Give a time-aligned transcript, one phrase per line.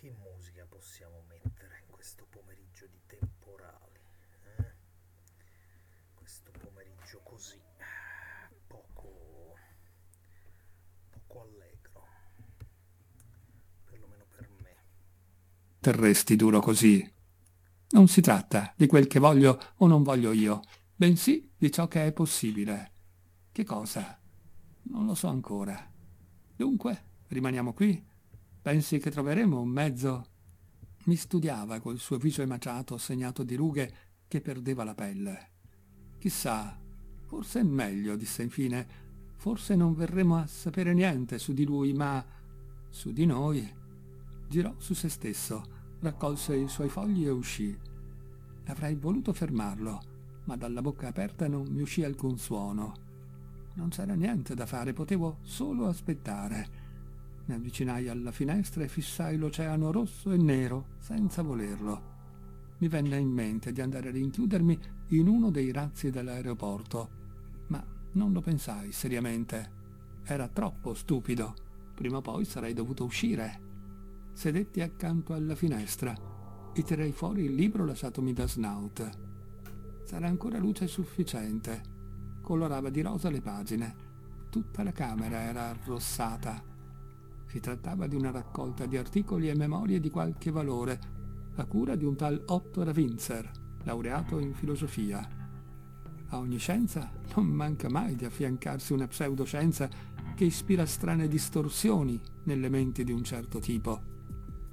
[0.00, 4.00] che musica possiamo mettere in questo pomeriggio di temporali?
[4.56, 4.72] Eh?
[6.14, 7.60] Questo pomeriggio così,
[8.66, 9.56] poco,
[11.10, 12.06] poco allegro,
[13.84, 14.76] perlomeno per me.
[15.80, 17.14] Terresti duro così.
[17.90, 20.62] Non si tratta di quel che voglio o non voglio io,
[20.96, 22.92] bensì di ciò che è possibile.
[23.52, 24.18] Che cosa?
[24.84, 25.92] Non lo so ancora.
[26.56, 28.08] Dunque, rimaniamo qui
[28.62, 30.26] Pensi che troveremo un mezzo?
[31.04, 33.92] Mi studiava col suo viso emaciato segnato di rughe
[34.28, 35.48] che perdeva la pelle.
[36.18, 36.78] Chissà,
[37.24, 38.86] forse è meglio, disse infine,
[39.36, 42.22] forse non verremo a sapere niente su di lui, ma
[42.90, 43.66] su di noi.
[44.46, 45.64] Girò su se stesso,
[46.00, 47.74] raccolse i suoi fogli e uscì.
[48.66, 50.02] Avrei voluto fermarlo,
[50.44, 52.92] ma dalla bocca aperta non mi uscì alcun suono.
[53.76, 56.79] Non c'era niente da fare, potevo solo aspettare.
[57.50, 62.02] Mi avvicinai alla finestra e fissai l'oceano rosso e nero, senza volerlo.
[62.78, 67.10] Mi venne in mente di andare a rinchiudermi in uno dei razzi dell'aeroporto,
[67.66, 69.68] ma non lo pensai seriamente.
[70.22, 71.56] Era troppo stupido.
[71.92, 73.60] Prima o poi sarei dovuto uscire.
[74.32, 76.14] Sedetti accanto alla finestra
[76.72, 79.10] e tirai fuori il libro lasciatomi da Snout.
[80.06, 81.82] C'era ancora luce sufficiente.
[82.42, 83.96] Colorava di rosa le pagine.
[84.50, 86.69] Tutta la camera era arrossata.
[87.50, 91.00] Si trattava di una raccolta di articoli e memorie di qualche valore,
[91.56, 93.50] a cura di un tal Otto Ravinzer,
[93.82, 95.28] laureato in filosofia.
[96.28, 99.88] A ogni scienza non manca mai di affiancarsi una pseudoscienza
[100.36, 104.00] che ispira strane distorsioni nelle menti di un certo tipo.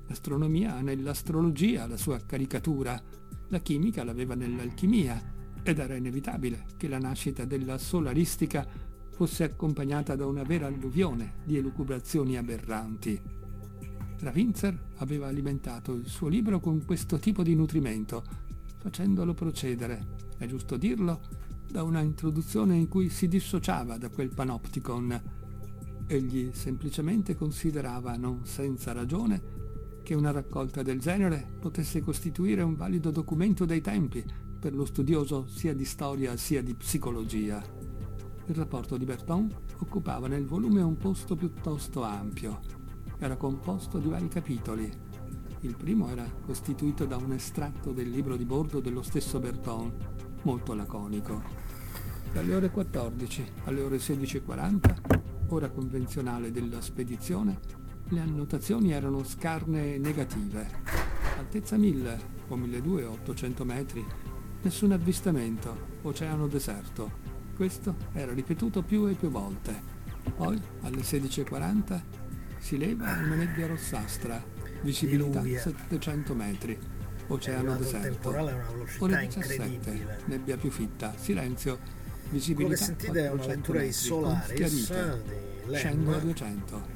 [0.06, 3.02] L'astronomia ha nell'astrologia la sua caricatura,
[3.48, 5.20] la chimica l'aveva nell'alchimia,
[5.64, 8.68] ed era inevitabile che la nascita della solaristica
[9.18, 13.20] fosse accompagnata da una vera alluvione di elucubrazioni aberranti.
[14.20, 18.24] Ravinzer aveva alimentato il suo libro con questo tipo di nutrimento,
[18.78, 20.06] facendolo procedere,
[20.38, 21.20] è giusto dirlo,
[21.68, 25.22] da una introduzione in cui si dissociava da quel panopticon.
[26.06, 29.42] Egli semplicemente considerava, non senza ragione,
[30.04, 34.24] che una raccolta del genere potesse costituire un valido documento dei tempi
[34.60, 37.77] per lo studioso sia di storia sia di psicologia.
[38.50, 42.62] Il rapporto di Berton occupava nel volume un posto piuttosto ampio.
[43.18, 44.90] Era composto di vari capitoli.
[45.62, 49.92] Il primo era costituito da un estratto del libro di bordo dello stesso Berton,
[50.44, 51.44] molto laconico.
[52.32, 57.60] Dalle ore 14 alle ore 16.40, ora convenzionale della spedizione,
[58.08, 60.70] le annotazioni erano scarne e negative.
[61.38, 64.06] Altezza 1000 o 1200 metri,
[64.62, 67.27] nessun avvistamento, oceano deserto.
[67.58, 69.74] Questo era ripetuto più e più volte.
[70.36, 72.00] Poi, alle 16.40,
[72.60, 74.40] si leva una nebbia rossastra,
[74.82, 75.62] visibilità Diluvia.
[75.62, 76.78] 700 metri,
[77.26, 78.30] oceano deserto.
[79.00, 81.80] Ore 17, nebbia più fitta, silenzio,
[82.30, 84.94] visibilità 400 metri, Solaris,
[85.72, 86.88] scendo a 200.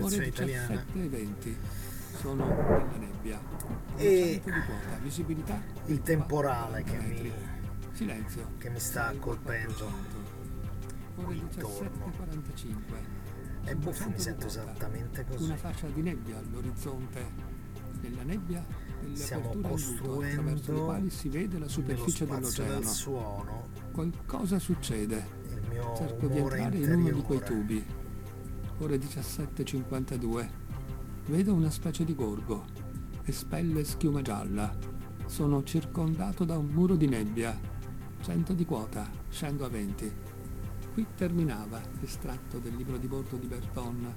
[0.00, 1.56] Ore 17 e 20
[2.20, 3.40] sono nella nebbia.
[3.96, 7.32] E di quota, visibilità il temporale che mi
[8.00, 8.52] Silenzio.
[8.56, 9.92] Che mi sta colpendo.
[11.16, 12.74] Ore 17.45.
[13.64, 15.44] E buffo mi sento esattamente così.
[15.44, 17.26] Una fascia di nebbia all'orizzonte.
[18.00, 18.64] Nella nebbia
[19.12, 22.78] Stiamo costruendo attraverso le quali si vede la superficie dell'oceano.
[22.78, 23.68] Del suono.
[23.92, 25.22] Qualcosa succede.
[25.50, 26.94] Il mio Cerco di entrare interiore.
[26.94, 27.84] in uno di quei tubi.
[28.78, 30.48] Ore 17.52.
[31.26, 32.64] Vedo una specie di gorgo.
[33.24, 34.74] Espelle schiuma gialla.
[35.26, 37.69] Sono circondato da un muro di nebbia
[38.22, 40.12] 100 di quota, scendo a 20.
[40.92, 44.14] Qui terminava l'estratto del libro di bordo di Berton.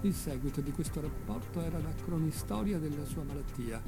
[0.00, 3.82] Il seguito di questo rapporto era la cronistoria della sua malattia,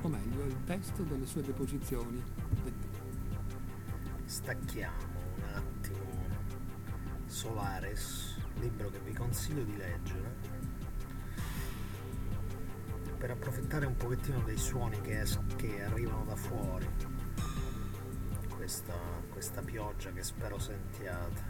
[0.00, 2.22] o meglio il testo delle sue deposizioni.
[4.24, 4.96] Stacchiamo
[5.36, 6.26] un attimo
[7.26, 10.56] Solaris, libro che vi consiglio di leggere
[13.18, 16.86] per approfittare un pochettino dei suoni che, es- che arrivano da fuori
[18.68, 18.92] questa,
[19.30, 21.42] questa pioggia che spero sentiate.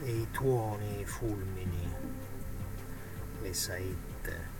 [0.00, 1.92] E i tuoni, i fulmini,
[3.42, 4.54] le saette.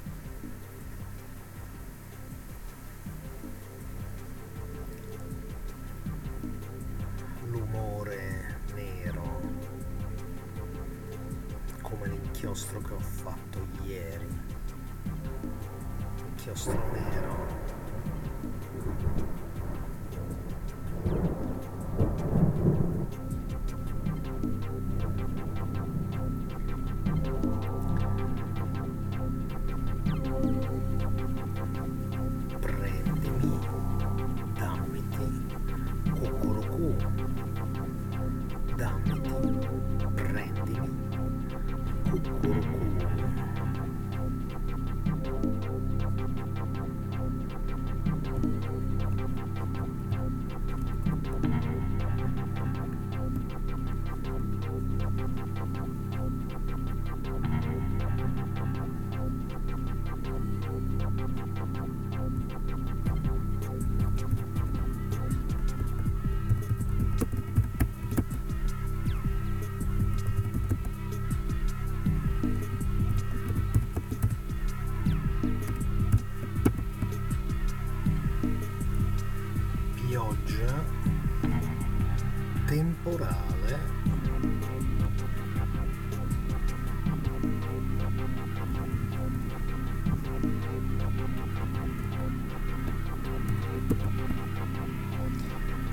[82.66, 83.78] temporale.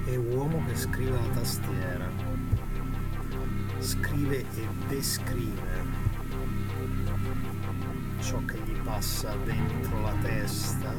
[0.06, 2.10] È uomo che scrive alla tastiera.
[3.80, 6.14] Scrive e descrive
[8.20, 10.94] ciò che gli passa dentro la testa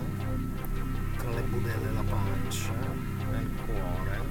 [1.17, 4.23] tra le budelle e la pancia nel cuore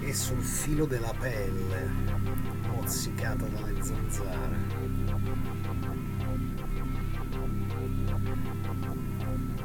[0.00, 1.90] e sul filo della pelle,
[2.68, 5.02] mozzicata dalle zanzare.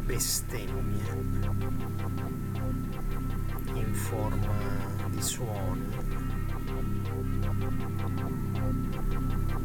[0.09, 1.03] bestemmie
[3.75, 4.57] in forma
[5.09, 5.87] di suoni,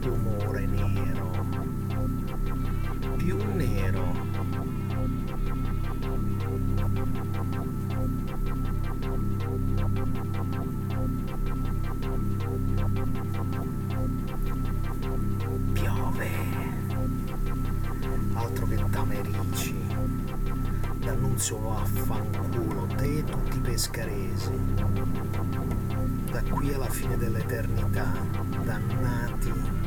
[0.03, 1.31] rumore nero,
[3.17, 3.74] più nero.
[21.35, 24.53] D'Annunzio vaffanculo, te tutti i pescaresi.
[26.31, 28.13] Da qui alla fine dell'eternità,
[28.63, 29.84] dannati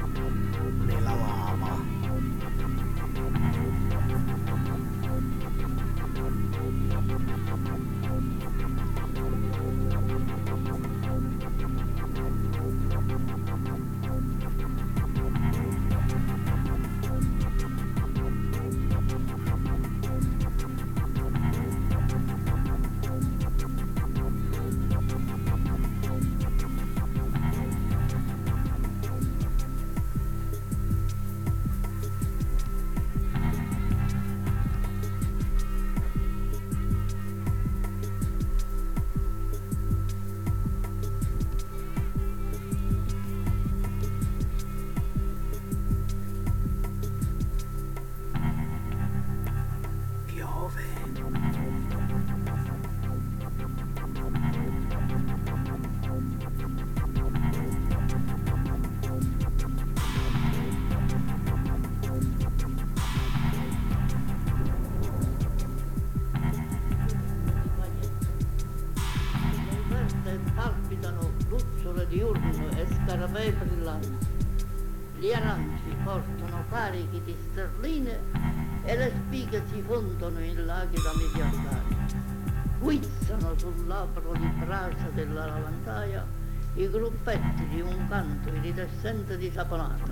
[79.87, 81.95] fondono in laghi da miliardari.
[82.77, 86.25] Guizzano sul labbro di brasa della lavandaia
[86.75, 90.11] i gruppetti di un canto iridescente di saponata,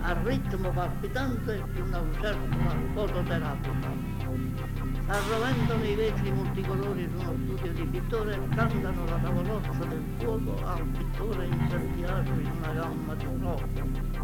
[0.00, 3.92] al ritmo palpitante di una lucertola fototerapica.
[5.06, 10.66] Arroventano i vetri multicolori su uno studio di pittore e cantano la tavolozza del fuoco
[10.66, 14.23] al pittore incendiato in una gamma di fuoco.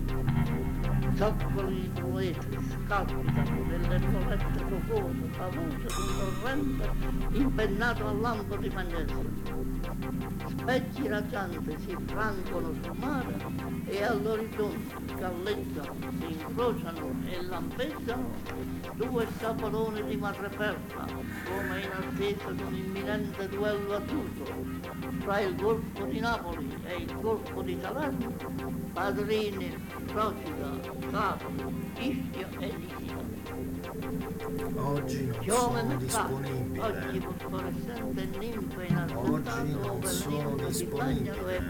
[1.20, 6.90] Zoccoli di trueti scalpitano nelle nuvette focose, favose d'un torrente
[7.32, 9.28] impennato al lampo di magnesio.
[10.46, 13.36] Specchi raggianti si francono sul mare
[13.84, 18.30] e all'orizzonte galleggiano, si incrociano e lampeggiano
[18.94, 21.04] due scapoloni di madreperla,
[21.44, 27.14] come in attesa di un imminente duello azzurro tra il golfo di Napoli e il
[27.20, 28.34] golfo di Salerno,
[28.94, 29.76] padrini,
[30.12, 30.69] Procida,
[31.10, 31.50] Capri,
[31.98, 33.18] Ischia e Lidia.
[34.76, 36.34] Oggi non sono mercato,
[36.80, 37.20] oggi disponibile.
[37.20, 41.62] fosforescente ninfe Oggi inaspettato non sono disponibile.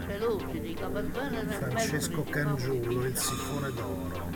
[1.57, 4.29] Francesco Cangiullo, il sifone d'oro,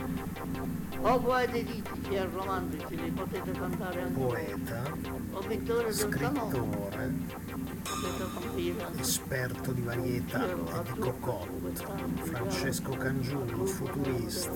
[1.02, 4.38] O poeti lirici e romantici li potete cantare ancora.
[4.40, 4.82] poeta,
[5.32, 7.14] O pittori del salone scrittore.
[8.98, 10.54] Esperto di varietà e
[10.92, 11.84] di cocotte,
[12.22, 14.50] Francesco Cangiullo, futurista,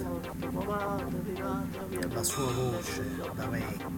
[2.12, 3.88] la sua voce da vecchio.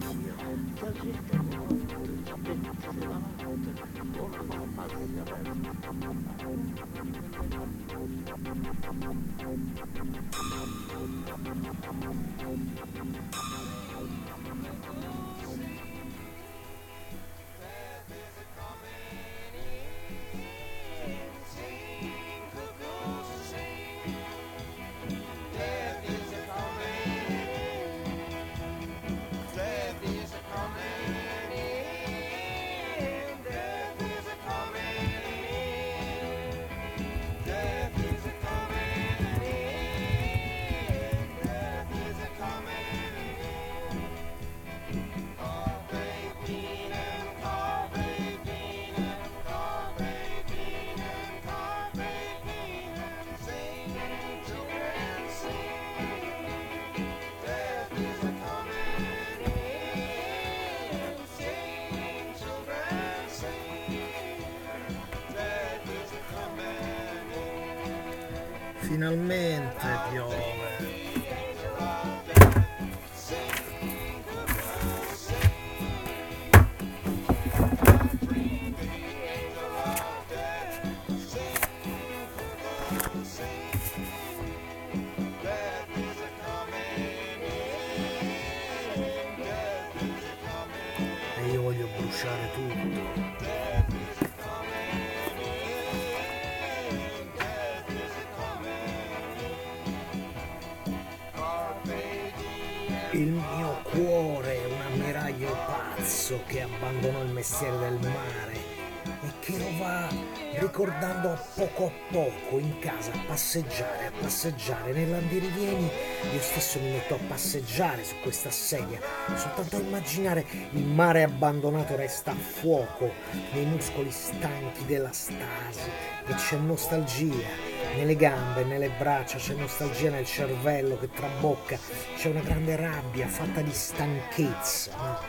[110.83, 114.91] Ricordando a poco a poco in casa a passeggiare, a passeggiare.
[114.91, 115.89] Nell'andirivieni
[116.33, 118.99] io stesso mi metto a passeggiare su questa sedia,
[119.35, 123.11] soltanto a immaginare il mare abbandonato resta a fuoco
[123.53, 125.89] nei muscoli stanchi della stasi
[126.27, 131.77] e c'è nostalgia nelle gambe, nelle braccia, c'è nostalgia nel cervello che trabocca,
[132.15, 134.91] c'è una grande rabbia fatta di stanchezza.
[134.97, 135.19] Ma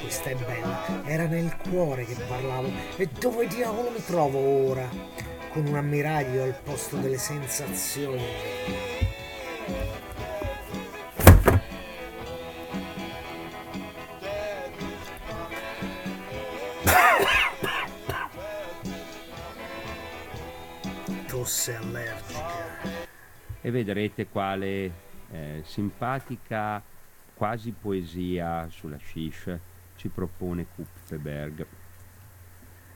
[0.00, 2.70] questa è bella, era nel cuore che parlavo.
[2.96, 4.88] E dove diavolo mi trovo ora?
[5.50, 8.91] Con un ammiraglio al posto delle sensazioni.
[21.42, 22.70] Tosse allergica.
[23.60, 24.92] e vedrete quale
[25.28, 26.80] eh, simpatica
[27.34, 29.58] quasi poesia sulla shish
[29.96, 31.66] ci propone Kupferberg.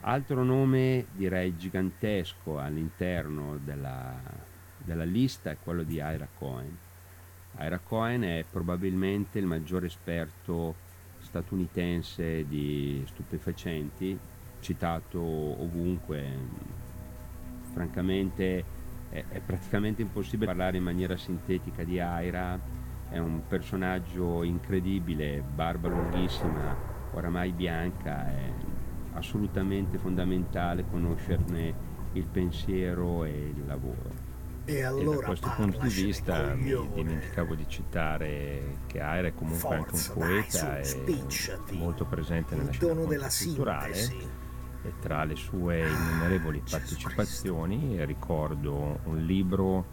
[0.02, 4.14] Altro nome direi gigantesco all'interno della,
[4.76, 6.78] della lista è quello di Ira Cohen.
[7.58, 10.76] Ira Cohen è probabilmente il maggiore esperto
[11.18, 14.16] statunitense di stupefacenti,
[14.60, 16.85] citato ovunque.
[17.76, 18.64] Francamente
[19.10, 22.58] è, è praticamente impossibile parlare in maniera sintetica di Aira,
[23.10, 26.74] è un personaggio incredibile, barba lunghissima,
[27.12, 28.50] oramai bianca, è
[29.12, 31.74] assolutamente fondamentale conoscerne
[32.14, 34.24] il pensiero e il lavoro.
[34.64, 39.34] E E allora da questo punto di vista mi dimenticavo di citare che Aira è
[39.34, 44.35] comunque Forza, anche un dai, poeta su, e molto presente nella scena culturale sintesi.
[44.86, 49.84] E tra le sue innumerevoli partecipazioni ricordo un libro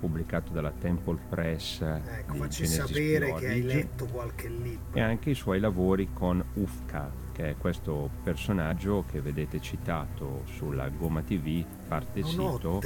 [0.00, 4.96] pubblicato dalla Temple Press Ecco, di facci Genesis sapere che hai letto qualche libro.
[4.98, 10.88] e anche i suoi lavori con Ufka, che è questo personaggio che vedete citato sulla
[10.88, 12.80] Goma TV, parte sito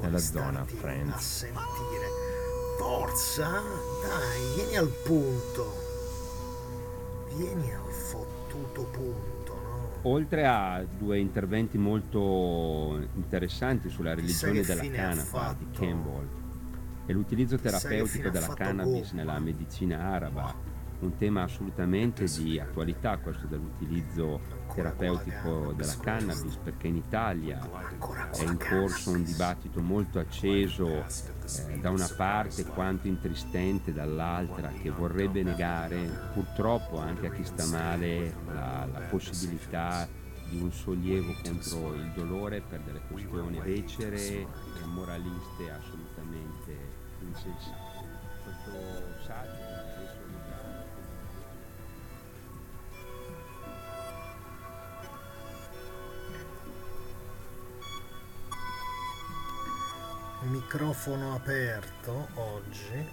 [0.00, 1.36] nella zona starti a Friends.
[1.38, 2.34] sentire.
[2.78, 5.84] Forza, dai, vieni al punto.
[7.36, 9.45] Vieni al fottuto punto?
[10.06, 15.66] Oltre a due interventi molto interessanti sulla religione della canapa di.
[15.72, 16.28] Campbell
[17.06, 20.54] e l'utilizzo terapeutico della cannabis nella medicina araba,
[21.00, 24.40] un tema assolutamente di attualità questo dell'utilizzo
[24.74, 27.60] terapeutico della cannabis perché in Italia
[28.32, 34.90] è in corso un dibattito molto acceso eh, da una parte quanto intristente dall'altra che
[34.90, 40.08] vorrebbe negare purtroppo anche a chi sta male la, la possibilità
[40.48, 44.46] di un sollievo contro il dolore per delle questioni becere e
[44.84, 46.78] moraliste assolutamente
[47.20, 47.85] insensate.
[60.46, 63.04] Microfono aperto oggi.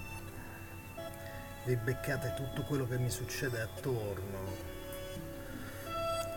[1.63, 4.55] Vi beccate tutto quello che mi succede attorno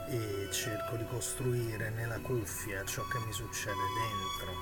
[0.09, 4.55] e cerco di costruire nella cuffia ciò che mi succede dentro.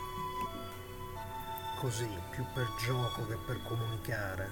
[1.78, 4.50] Così, più per gioco che per comunicare.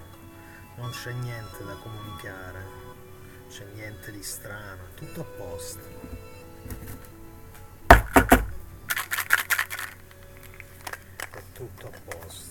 [0.77, 2.65] Non c'è niente da comunicare,
[3.49, 6.22] c'è niente di strano, tutto a posto.
[11.63, 12.51] È tutto a posto.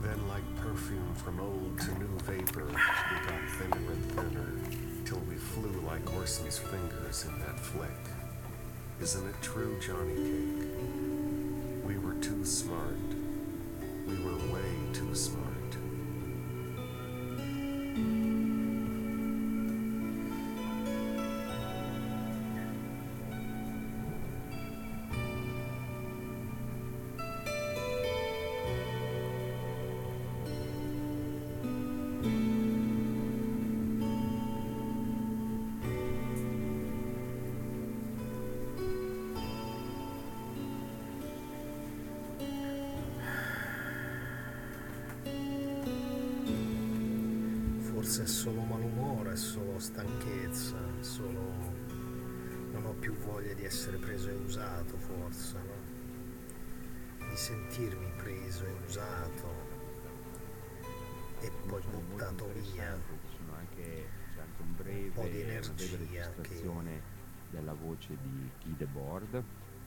[0.00, 5.34] Then, like perfume from old to new vapor, we got thinner and thinner, till we
[5.34, 7.88] flew like Orson's fingers in that flick.
[9.00, 10.68] Isn't it true, Johnny Cake?
[11.84, 12.98] We were too smart.
[14.06, 15.51] We were way too smart.
[48.22, 51.80] Forse è solo malumore, è solo stanchezza, è solo
[52.72, 57.28] non ho più voglia di essere preso e usato, forse, no?
[57.28, 59.70] Di sentirmi preso e usato
[61.40, 63.20] e poi buttato via.
[63.54, 67.00] Anche anche un breve, po' di energia registrazione
[67.50, 69.34] della voce di Guy Debord.
[69.34, 69.42] E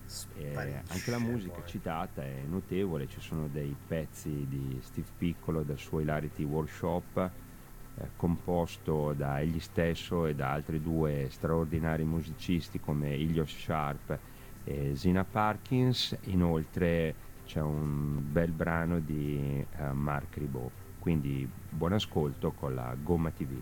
[0.06, 1.68] Sparisce anche la musica poi.
[1.68, 7.32] citata è notevole, ci sono dei pezzi di Steve Piccolo del suo Hilarity Workshop
[7.98, 14.18] eh, composto da egli stesso e da altri due straordinari musicisti come Ilios Sharp
[14.64, 16.18] e Zina Parkins.
[16.24, 20.72] Inoltre c'è un bel brano di eh, Mark Ribot.
[21.00, 23.62] Quindi buon ascolto con la Gomma TV.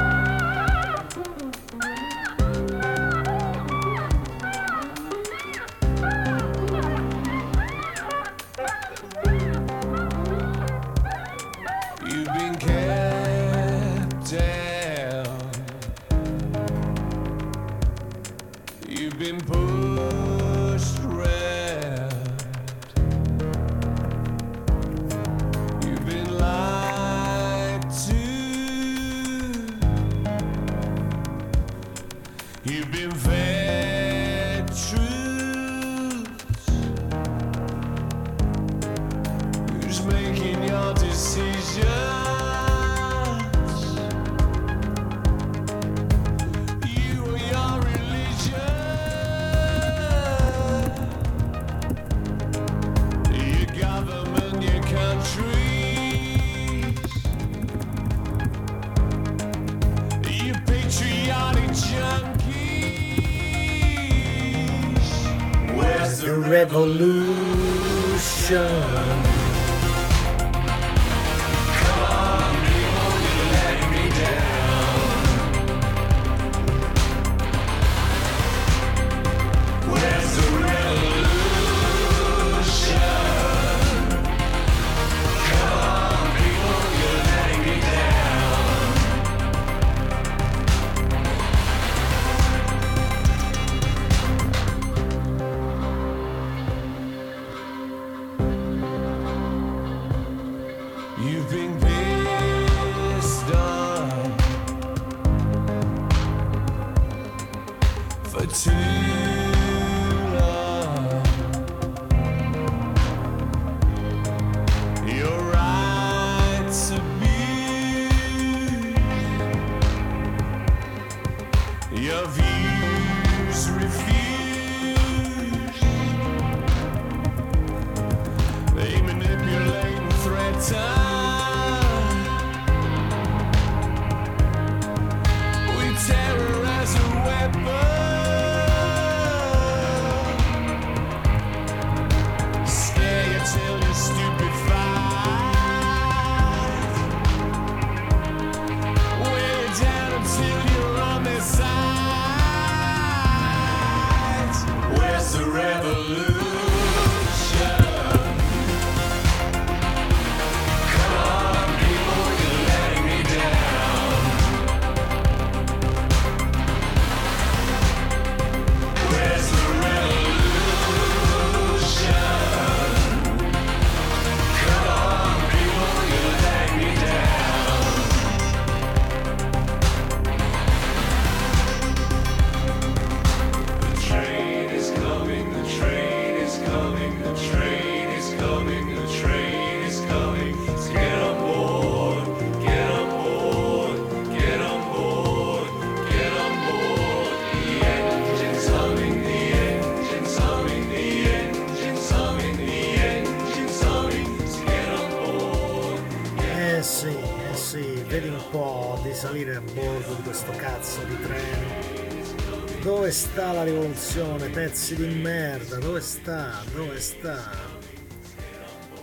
[214.11, 215.77] la rivoluzione, pezzi di merda?
[215.77, 216.63] Dove sta?
[216.73, 217.51] Dove sta?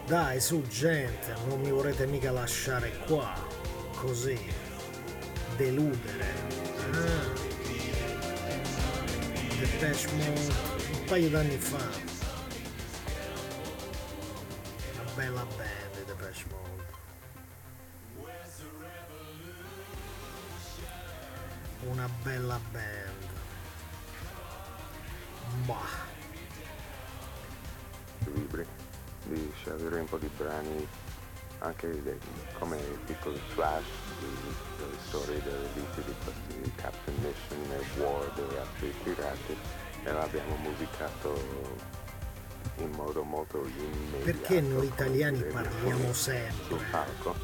[0.06, 3.34] Dai, su gente, non mi vorrete mica lasciare qua,
[3.94, 4.38] così,
[5.56, 6.26] deludere.
[6.92, 7.46] Ah.
[9.58, 10.54] Depeche Mode
[10.92, 11.76] un paio d'anni fa.
[14.94, 16.86] Una bella band i Depeche Mode.
[21.90, 23.07] Una bella band.
[25.68, 26.06] Bah.
[28.34, 28.64] libri,
[29.24, 30.86] di scegliere un po' di brani
[31.60, 32.18] anche dei-
[32.58, 33.84] come piccoli flash
[34.20, 39.56] di- delle storie delle vite di questi Captain Mission e War dei altri pirati
[40.04, 41.34] e l'abbiamo musicato
[42.78, 44.24] in modo molto immediato.
[44.24, 46.76] Perché noi italiani parliamo sempre?
[46.90, 47.34] palco.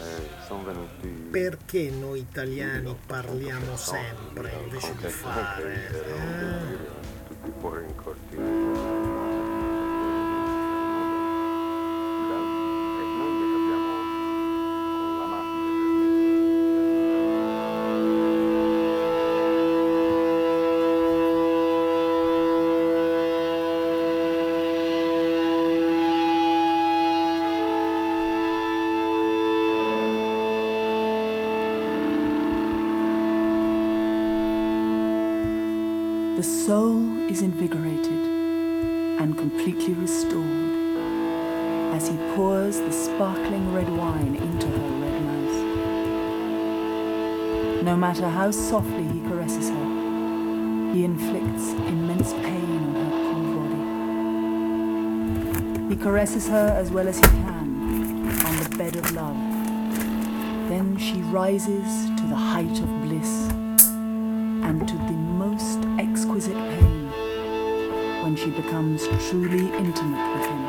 [0.00, 5.88] Eh, sono venuti Perché noi italiani parliamo sempre invece di fare?
[5.88, 9.03] Eh, tutti fuori in cortile.
[36.44, 38.12] Soul is invigorated
[39.18, 40.44] and completely restored
[41.94, 45.56] as he pours the sparkling red wine into her red mouth.
[47.82, 53.44] No matter how softly he caresses her, he inflicts immense pain on her cool
[55.78, 55.94] body.
[55.94, 59.36] He caresses her as well as he can on the bed of love.
[60.68, 63.63] Then she rises to the height of bliss
[69.34, 70.64] truly intimate with him.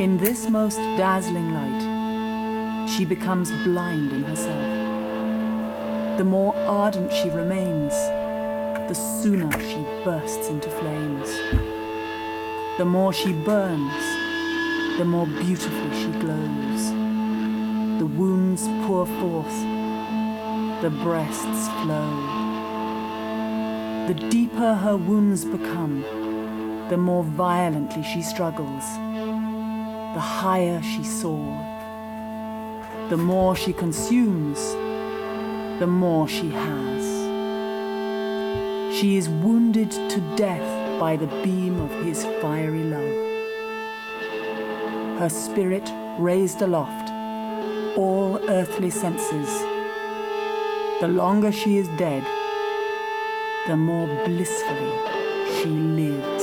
[0.00, 6.16] In this most dazzling light, she becomes blind in herself.
[6.16, 7.92] The more ardent she remains,
[8.88, 11.28] the sooner she bursts into flames.
[12.78, 14.02] The more she burns,
[14.96, 16.88] the more beautifully she glows.
[17.98, 19.60] The wounds pour forth,
[20.80, 22.41] the breasts flow.
[24.12, 26.02] The deeper her wounds become,
[26.90, 28.84] the more violently she struggles,
[30.12, 31.80] the higher she soars.
[33.08, 34.60] The more she consumes,
[35.78, 37.02] the more she has.
[38.94, 43.16] She is wounded to death by the beam of his fiery love.
[45.20, 47.08] Her spirit raised aloft,
[47.96, 49.48] all earthly senses.
[51.00, 52.26] The longer she is dead,
[53.66, 54.92] the more blissfully
[55.54, 56.41] she lives.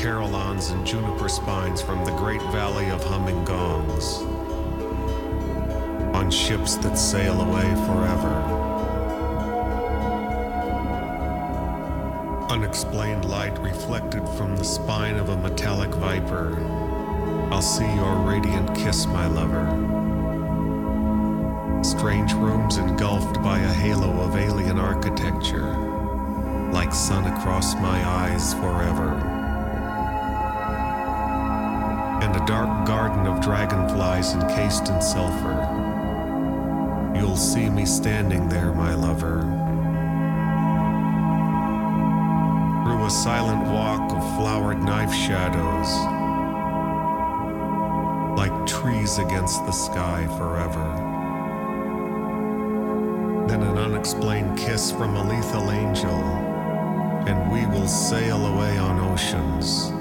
[0.00, 4.22] Carillons and juniper spines from the great valley of humming gongs,
[6.16, 8.34] on ships that sail away forever.
[12.48, 16.56] Unexplained light reflected from the spine of a metallic viper.
[17.52, 19.66] I'll see your radiant kiss, my lover.
[21.84, 25.76] Strange rooms engulfed by a halo of alien architecture,
[26.72, 29.29] like sun across my eyes forever.
[32.50, 35.54] Dark garden of dragonflies encased in sulfur.
[37.14, 39.42] You'll see me standing there, my lover.
[42.82, 45.90] Through a silent walk of flowered knife shadows
[48.36, 50.88] like trees against the sky forever.
[53.46, 56.20] Then an unexplained kiss from a lethal angel,
[57.28, 59.99] and we will sail away on oceans.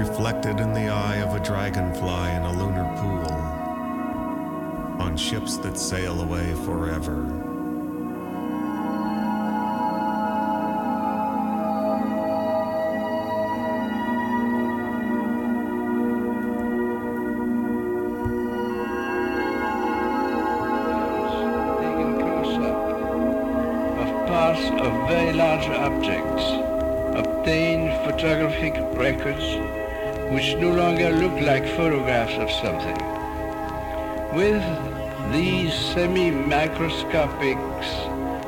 [0.00, 3.30] Reflected in the eye of a dragonfly in a lunar pool,
[4.98, 7.26] on ships that sail away forever.
[24.80, 26.44] of very large objects,
[27.14, 29.79] obtained photographic records
[30.30, 32.96] which no longer look like photographs of something,
[34.32, 34.62] with
[35.32, 37.86] these semi-microscopics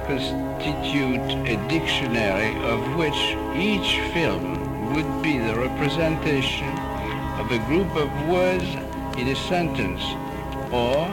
[0.07, 6.69] constitute a dictionary of which each film would be the representation
[7.39, 8.65] of a group of words
[9.19, 10.03] in a sentence
[10.73, 11.13] or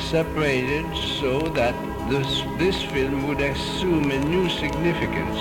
[0.00, 1.74] separated so that
[2.10, 5.38] this, this film would assume a new significance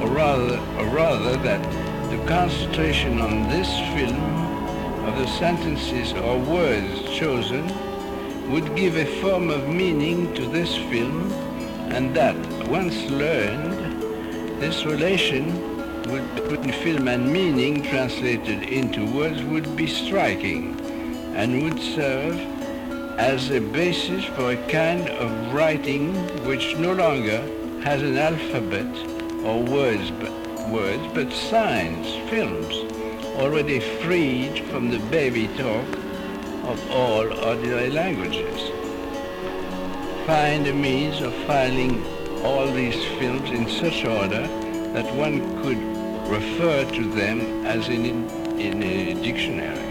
[0.00, 4.16] or rather, or rather that the concentration on this film
[5.04, 7.66] of the sentences or words chosen
[8.50, 11.30] would give a form of meaning to this film
[11.92, 14.00] and that once learned
[14.58, 15.52] this relation
[16.10, 20.80] would, between film and meaning translated into words would be striking
[21.36, 22.38] and would serve
[23.18, 26.14] as a basis for a kind of writing
[26.46, 27.40] which no longer
[27.82, 28.86] has an alphabet
[29.44, 32.74] or words but, words, but signs, films,
[33.36, 35.86] already freed from the baby talk
[36.64, 38.70] of all ordinary languages.
[40.26, 42.04] Find a means of filing
[42.44, 44.46] all these films in such order
[44.92, 45.78] that one could
[46.28, 48.28] refer to them as in,
[48.58, 49.87] in a dictionary.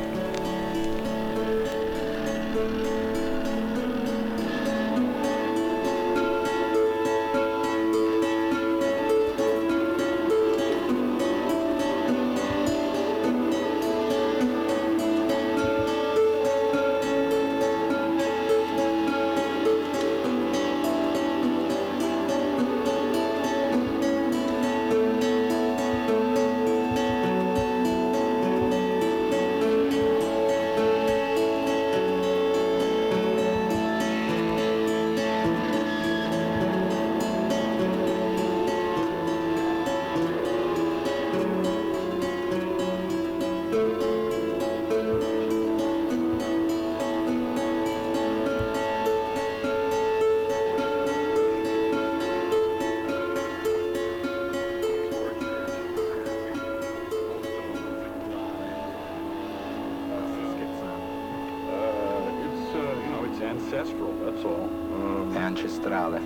[64.46, 64.70] All.
[64.92, 66.20] Um, È ancestrale.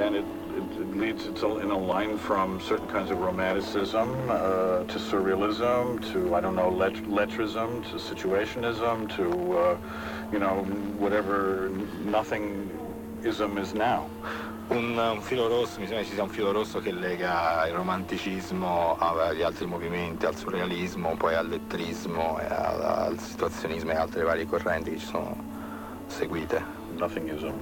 [0.00, 0.24] and it,
[0.56, 4.98] it, it leads, it's a- in a line from certain kinds of romanticism uh, to
[4.98, 9.76] surrealism to, I don't know, let, lettrism to situationism to, uh,
[10.30, 10.62] you know,
[10.98, 11.68] whatever
[12.04, 14.06] nothingism is now.
[14.70, 18.96] Un, un filo rosso, mi sembra ci sia un filo rosso che lega il romanticismo
[18.98, 24.46] agli altri movimenti, al surrealismo, poi al lettrismo, e al, al situazionismo e altre varie
[24.46, 25.34] correnti che ci sono
[26.06, 26.77] seguite.
[26.98, 27.52] Nothingism.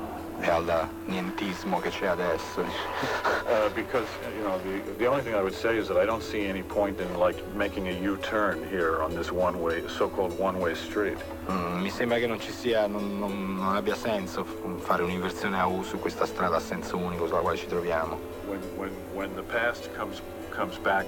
[0.41, 2.65] E al nientismo che c'è adesso.
[3.47, 6.23] Uh, because you know the the only thing I would say is that I don't
[6.23, 11.17] see any point in like making a U-turn here on this one-way, so-called one-way street.
[11.49, 14.45] Mm, mi sembra che non ci sia, non, non- non abbia senso
[14.81, 18.19] fare un'inversione a U su questa strada a senso unico sulla quale ci troviamo.
[18.49, 20.21] When when when the past comes
[20.51, 21.07] comes back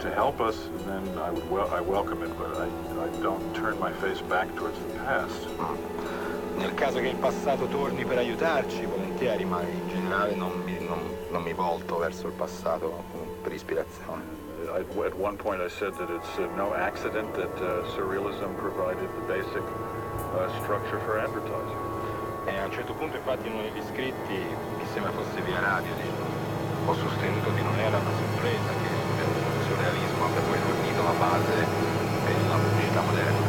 [0.00, 2.66] to help us, then I would wel- I welcome it, but I
[3.02, 5.48] I don't turn my face back towards the past.
[6.58, 11.06] Nel caso che il passato torni per aiutarci, volentieri, ma in generale non mi, non-
[11.30, 13.04] non mi volto verso il passato
[13.42, 14.22] per ispirazione.
[14.66, 19.06] I, at one point I said that it's uh, no accident that uh, surrealism provided
[19.06, 21.78] the basic uh, structure for advertising.
[22.46, 25.94] E a un certo punto infatti in uno degli scritti, mi sembra fosse via radio,
[26.86, 31.54] ho sostenuto che non era una sorpresa che il surrealismo abbia poi fornito la base
[32.26, 33.46] per la pubblicità moderna.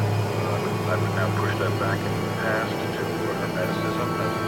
[0.90, 2.89] I would now push that back in the
[3.60, 4.39] Yeah.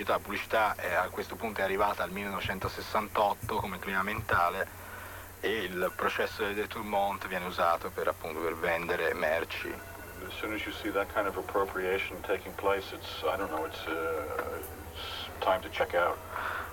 [0.00, 0.12] Pubblicità.
[0.12, 4.78] La pubblicità è, a questo punto è arrivata al 1968 come clima mentale
[5.40, 9.72] e il processo del détournement viene usato per, appunto, per vendere merci.
[10.26, 13.64] As soon as you see that kind of appropriation taking place, it's, I don't know,
[13.64, 14.60] it's, uh,
[14.92, 16.16] it's time to check out.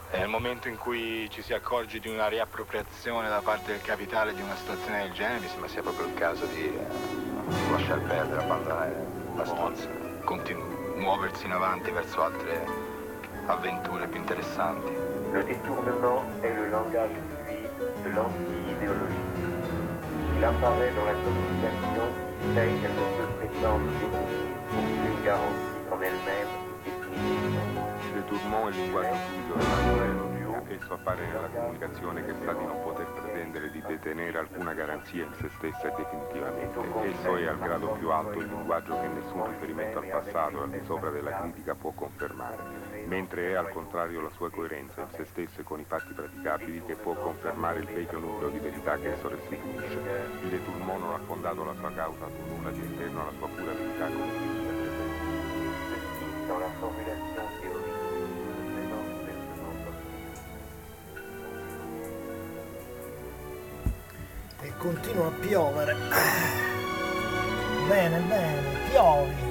[0.10, 4.34] E nel momento in cui ci si accorge di una riappropriazione da parte del capitale
[4.34, 8.42] di una situazione del genere, mi sembra sia proprio il caso di eh, lasciar perdere,
[8.42, 9.88] abbandonare la stanza,
[10.24, 12.87] continu- muoversi in avanti verso altre
[13.48, 14.92] avventure più interessanti.
[15.32, 17.12] Le détournement est le langage
[17.44, 17.70] fluide
[18.04, 19.16] de l'anti-idéologie.
[20.38, 22.06] Il apparaît dans la communication
[22.54, 27.58] telle qu'elle ne prétendre définir aucune garantie en elle-même définitive.
[28.16, 30.28] Le Tourmont è il linguaggio fluido.
[30.70, 35.34] Esso appare nella comunicazione che sta di non poter pretendere di detenere alcuna garanzia in
[35.40, 36.80] se stessa e definitivamente.
[37.08, 40.70] Esso è al grado più alto il linguaggio che nessun riferimento al passato e al
[40.70, 42.58] di sopra della critica può confermare,
[43.08, 46.84] mentre è al contrario la sua coerenza in se stesso e con i fatti praticabili
[46.86, 50.00] che può confermare il vecchio nucleo di verità che esso restituisce.
[50.44, 53.48] Il De Tourmont non ha fondato la sua causa su nulla di esterno alla sua
[53.48, 55.26] pura verità présence personnelle.
[64.62, 65.96] E continua a piovere.
[67.88, 69.47] Bene, bene, piovi.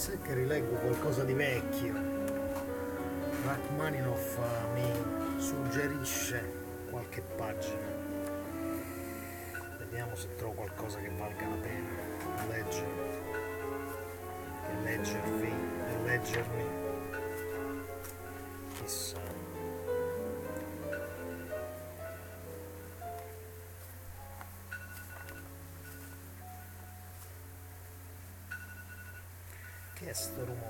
[0.00, 1.92] Mi sa che rileggo qualcosa di vecchio.
[3.44, 4.38] Rachmaninoff
[4.72, 4.90] mi
[5.36, 6.42] suggerisce
[6.88, 7.84] qualche pagina.
[9.78, 13.20] Vediamo se trovo qualcosa che valga la pena leggere.
[14.70, 15.52] E leggervi
[16.06, 16.79] leggermi.
[30.10, 30.69] Che è sto rumore?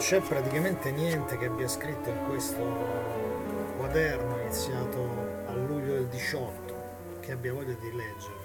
[0.00, 2.64] c'è praticamente niente che abbia scritto in questo
[3.76, 8.38] quaderno iniziato a luglio del 18 che abbia voglia di leggerlo.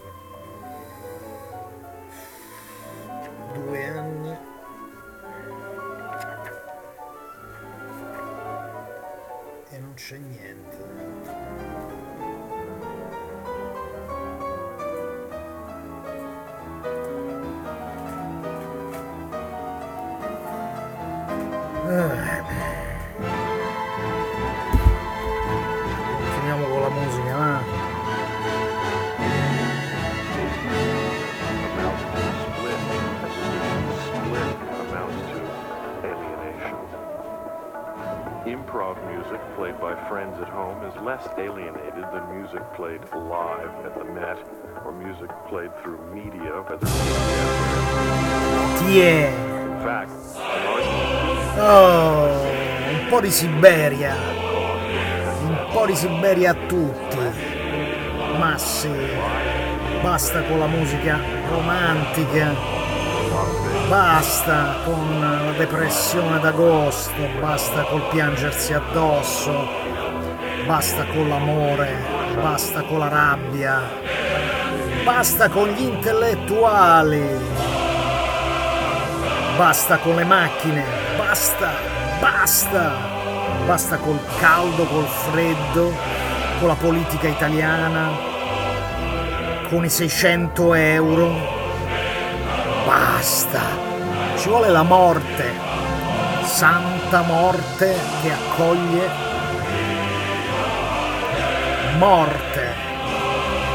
[3.54, 4.38] Due anni.
[9.70, 11.05] E non c'è niente.
[41.16, 44.38] Less alienated than music played live at the Met
[44.84, 46.86] or music played through media, whether
[48.80, 49.32] Tiè.
[49.64, 50.12] in fact,
[51.58, 52.42] Oh,
[52.90, 54.14] un po' di Siberia.
[55.48, 57.18] Un po' di Siberia a tutti.
[58.38, 58.92] Ma sì,
[60.02, 61.18] basta con la musica
[61.50, 62.52] romantica.
[63.88, 69.54] Basta con la depressione d'agosto, basta col piangersi addosso,
[70.66, 71.96] basta con l'amore,
[72.42, 73.82] basta con la rabbia,
[75.04, 77.24] basta con gli intellettuali,
[79.58, 80.84] basta con le macchine,
[81.18, 81.72] basta,
[82.20, 82.94] basta,
[83.66, 85.94] basta col caldo, col freddo,
[86.60, 88.10] con la politica italiana,
[89.70, 91.54] con i 600 euro.
[92.88, 93.62] Basta,
[94.38, 95.52] ci vuole la morte,
[96.44, 99.25] santa morte che accoglie
[101.98, 102.74] morte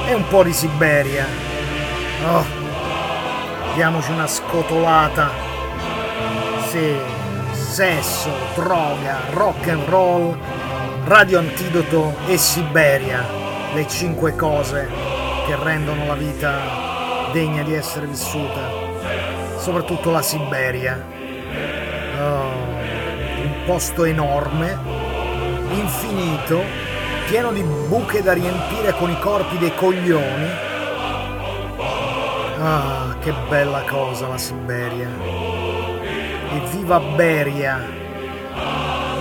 [0.07, 1.27] e un po' di Siberia.
[2.27, 2.45] Oh,
[3.75, 5.31] diamoci una scotolata.
[6.68, 6.97] Sì,
[7.53, 10.37] sesso, droga, rock and roll,
[11.05, 13.25] radio antidoto e Siberia,
[13.75, 14.89] le cinque cose
[15.47, 18.61] che rendono la vita degna di essere vissuta,
[19.59, 21.05] soprattutto la Siberia.
[22.21, 22.68] Oh,
[23.43, 24.79] un posto enorme,
[25.71, 26.62] infinito,
[27.31, 30.51] pieno di buche da riempire con i corpi dei coglioni.
[32.59, 35.09] Ah, che bella cosa la Siberia.
[36.03, 37.87] E viva Beria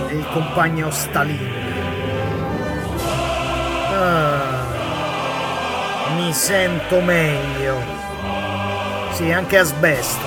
[0.08, 1.52] e il compagno Stalin.
[3.92, 4.64] Ah,
[6.16, 7.76] mi sento meglio.
[9.12, 10.26] Sì, anche Asbesto.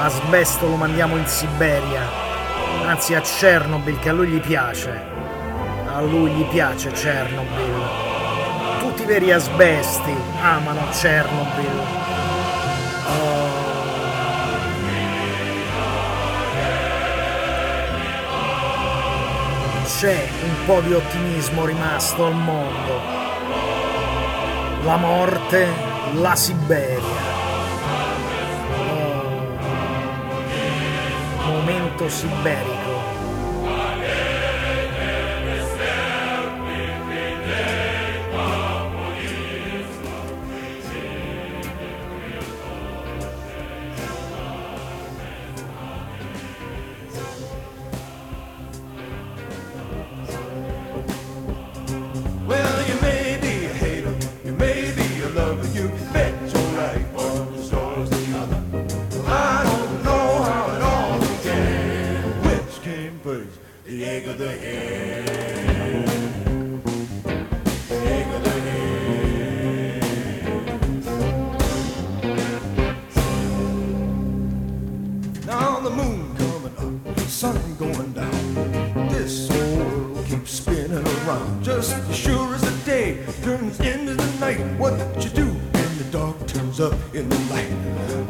[0.00, 2.08] Asbesto lo mandiamo in Siberia.
[2.86, 5.17] Anzi a Chernobyl che a lui gli piace.
[5.98, 7.74] A lui gli piace Chernobyl.
[8.78, 11.80] Tutti i veri asbesti amano Chernobyl.
[13.08, 13.48] Oh.
[19.98, 23.00] C'è un po' di ottimismo rimasto al mondo.
[24.84, 25.66] La morte,
[26.12, 27.22] la Siberia.
[28.86, 29.58] Oh.
[31.44, 32.87] Momento siberico.
[82.54, 84.60] As the day turns into the night.
[84.78, 84.92] What
[85.22, 87.70] you do when the dark turns up in the light?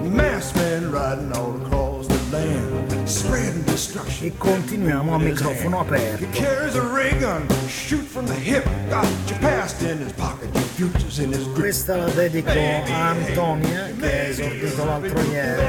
[0.03, 4.27] Masked man riding all across the land, spreading destruction.
[4.27, 6.27] E continuiamo a microfono He aperto.
[6.33, 8.65] carries a ray gun, shoot from the hip.
[8.89, 11.59] Got your past in his pocket, your future's in his grip.
[11.61, 15.67] Questa la dedico a Antonia che ha esordito l'altro ieri.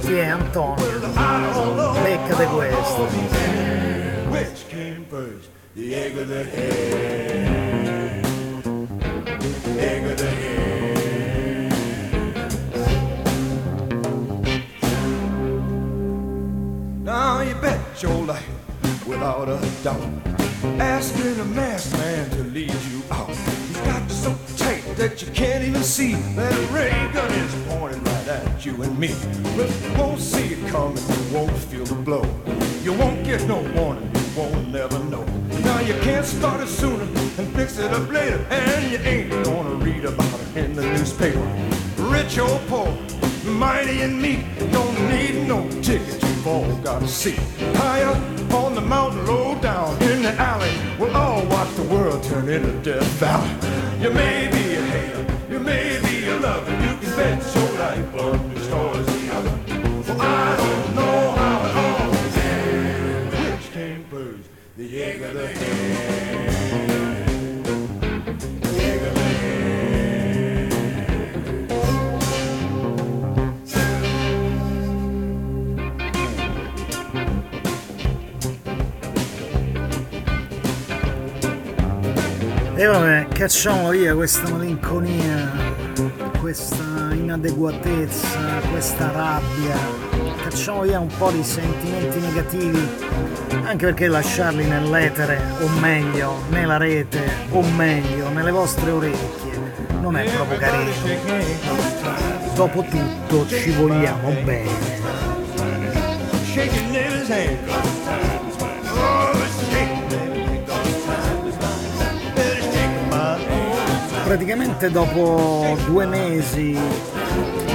[0.00, 0.98] Chi è Antonio?
[2.02, 3.08] Beccate questo.
[4.30, 6.40] Which came first, the egg or the
[9.78, 11.68] egg or the hen?
[17.04, 18.48] Now you bet your life,
[19.06, 20.02] without a doubt,
[20.80, 23.28] asking a masked man to lead you out.
[23.28, 27.54] He's got you so tight that you can't even see that a ray gun is
[27.68, 29.14] pointing right at you and me.
[29.56, 32.24] But you won't see it coming, you won't feel the blow.
[32.82, 35.24] You won't get no warning, won't never know.
[35.64, 39.74] Now you can't start it sooner and fix it up later, and you ain't gonna
[39.74, 41.40] read about it in the newspaper.
[41.96, 42.96] Rich or poor,
[43.44, 47.40] mighty and meek, don't need no ticket, you've all got a seat.
[47.76, 52.22] High up on the mountain, low down in the alley, we'll all watch the world
[52.24, 53.50] turn into Death Valley.
[54.02, 58.14] You may be a hater, you may be a lover, you can bet your life
[58.14, 59.09] on the stars
[65.22, 65.26] E
[82.86, 85.52] vabbè, cacciamo via questa malinconia,
[86.40, 90.09] questa inadeguatezza, questa rabbia.
[90.50, 92.88] Cacciamo via un po' di sentimenti negativi,
[93.62, 100.28] anche perché lasciarli nell'etere, o meglio, nella rete, o meglio, nelle vostre orecchie, non è
[100.28, 100.90] proprio carino.
[102.54, 104.98] Dopotutto ci vogliamo bene.
[114.24, 116.76] Praticamente dopo due mesi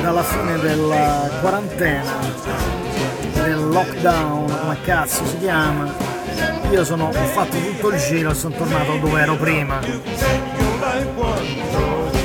[0.02, 2.12] dalla fine della quarantena,
[3.76, 5.94] lockdown, come cazzo si chiama,
[6.72, 9.82] io sono, ho fatto tutto il giro e sono tornato dove ero prima.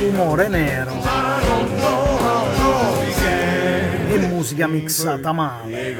[0.07, 0.93] Umore nero
[4.09, 5.95] e musica mixata male.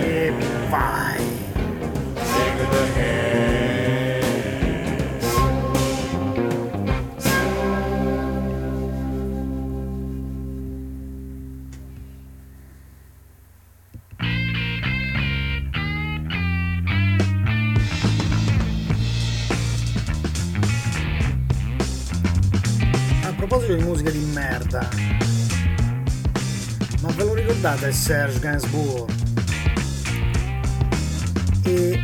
[0.00, 0.32] E
[0.68, 1.14] vai!
[24.04, 24.88] Musica di merda,
[27.00, 29.10] ma ve lo ricordate Serge Gainsbourg?
[31.62, 32.02] E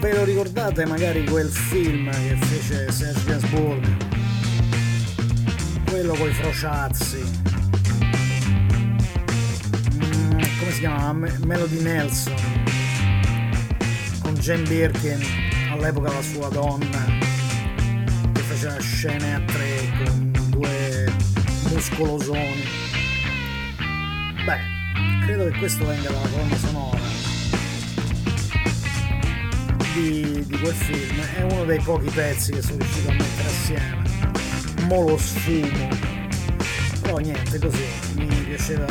[0.00, 3.96] ve lo ricordate magari quel film che fece Serge Gainsbourg?
[5.88, 7.24] Quello con i frociazzi.
[9.94, 11.12] Mm, come si chiama?
[11.12, 12.34] Me- Melody Nelson.
[14.20, 15.20] Con Jane Birkin,
[15.72, 17.04] all'epoca la sua donna
[18.32, 19.85] che faceva scene a tre
[21.76, 22.64] muscolosoni.
[24.46, 24.60] Beh,
[25.26, 26.98] credo che questo venga dalla colonna sonora
[29.92, 31.20] di, di quel film.
[31.20, 34.02] È uno dei pochi pezzi che sono riuscito a mettere assieme.
[34.88, 35.88] Mo lo sfumo.
[37.02, 38.86] Però niente, così mi piaceva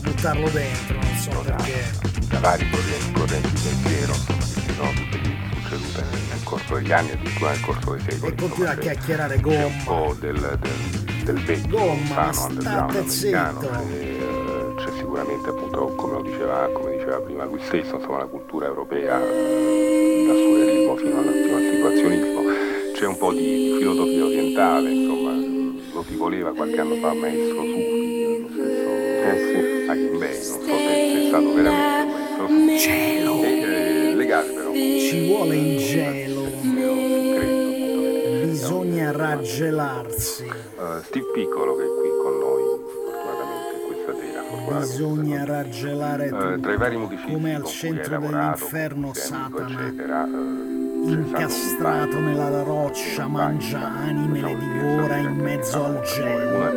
[0.00, 1.90] buttarlo dentro, non so perché.
[2.28, 2.70] da vari
[3.12, 5.20] correnti, di pensiero, insomma, che sono tutte
[5.54, 8.32] succedute nel, corso degli anni, addirittura nel corso dei secoli.
[8.32, 9.82] E continua a chiacchierare c'è un gomma.
[9.84, 16.12] po' del, del, del vecchio Gomma, lontano underground americano e, eh, c'è sicuramente appunto come
[16.14, 21.18] lo diceva, come diceva prima lui stesso, insomma la cultura europea eh, dal surrealismo fino,
[21.18, 22.40] alla- fino al situazionismo,
[22.94, 25.32] c'è un po' di, di filosofia orientale, insomma,
[25.92, 31.22] lo si voleva qualche anno fa maestro Sufi, lo stesso eh Akinbei, non so se
[31.22, 32.78] è stato veramente un maestro Sufi.
[32.78, 33.42] Cielo!
[33.42, 34.72] Eh, legale però.
[34.72, 36.40] Ci vuole il gelo.
[38.62, 40.44] Bisogna raggelarsi.
[40.44, 44.42] Eh, Steve Piccolo che è qui con noi fortunatamente questa sera.
[44.42, 44.86] fortunatamente.
[44.86, 46.60] Bisogna raggelare tutto.
[46.60, 49.66] tra i vari musicisti Come al centro dell'inferno Satana.
[49.68, 50.70] eccetera, eh,
[51.10, 56.70] Incastrato nella roccia, mangia anime, le divora in mezzo al gelo.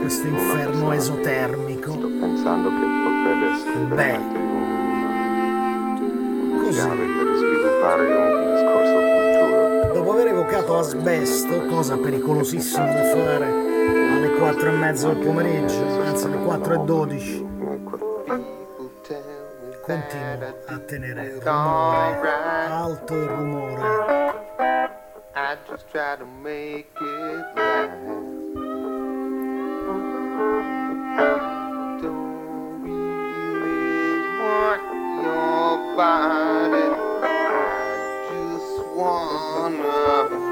[0.00, 1.92] Questo inferno esotermico.
[1.92, 4.18] Sto pensando che potrebbe essere Beh.
[6.72, 8.29] chiave per sviluppare un.
[10.60, 16.74] Evocato asbesto, cosa pericolosissima da fare alle 4 e mezza del pomeriggio, anzi alle 4
[16.74, 17.46] e 12,
[19.82, 22.28] continuo a tenere rumore,
[22.68, 24.08] alto il rumore.
[35.22, 36.86] Your body.
[38.30, 40.49] I just wanna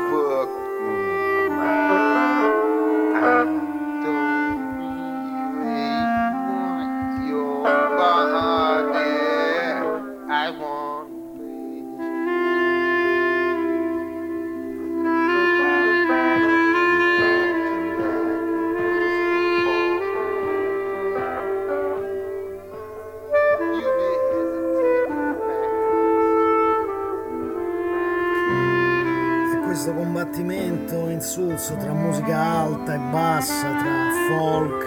[33.10, 34.84] bassa, tra folk,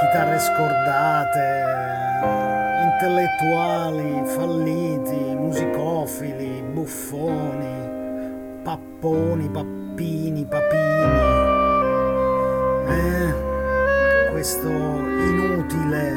[0.00, 1.64] chitarre scordate,
[2.82, 11.44] intellettuali falliti, musicofili, buffoni, papponi, pappini, papini.
[12.88, 13.34] Eh,
[14.30, 16.12] questo inutile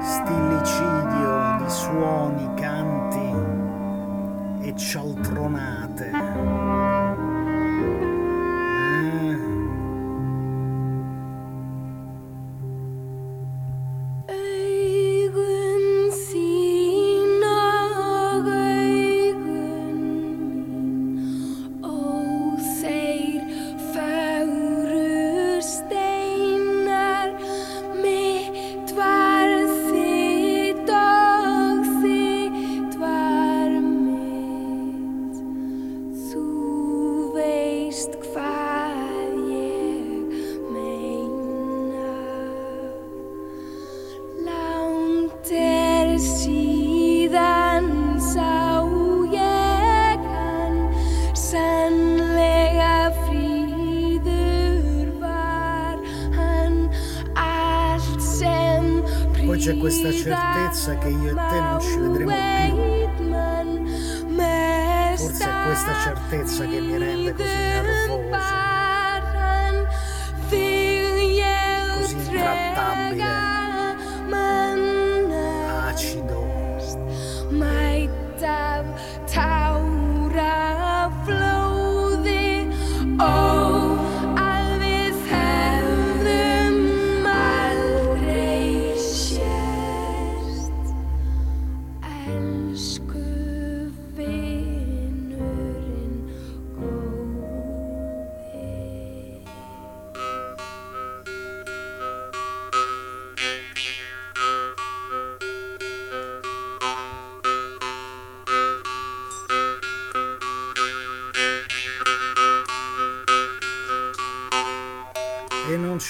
[0.00, 6.11] stillicidio di suoni, canti e cialtronate.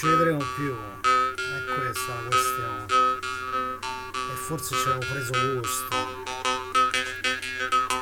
[0.03, 0.75] Ci vedremo più.
[1.01, 2.85] È questa la questione.
[4.33, 5.95] E forse ci avevo preso gusto.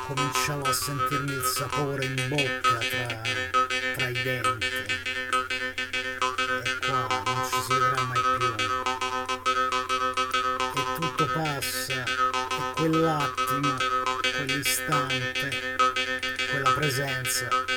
[0.08, 3.22] Cominciavo a sentirmi il sapore in bocca tra,
[3.95, 4.66] tra i denti.
[6.64, 8.56] E qua non ci si vedrà mai più.
[10.74, 12.04] E tutto passa.
[12.04, 13.76] E quell'attimo,
[14.38, 15.76] quell'istante,
[16.49, 17.71] quella presenza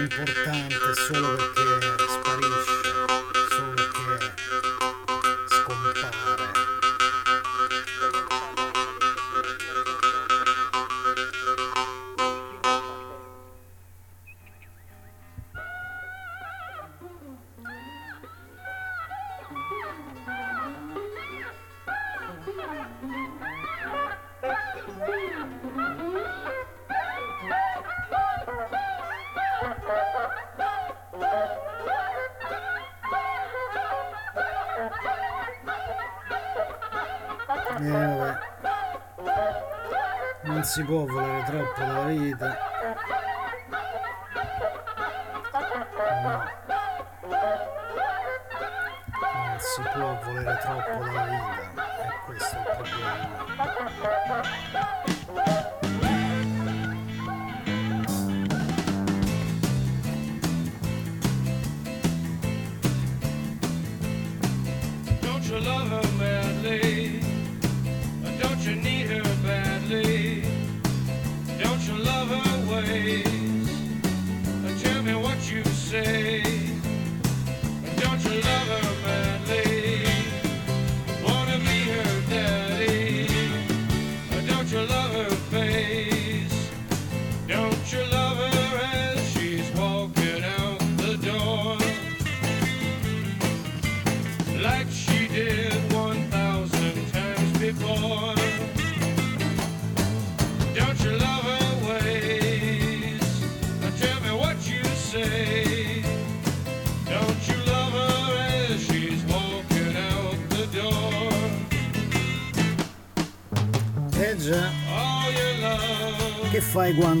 [0.00, 2.73] importante solo perché sparisce,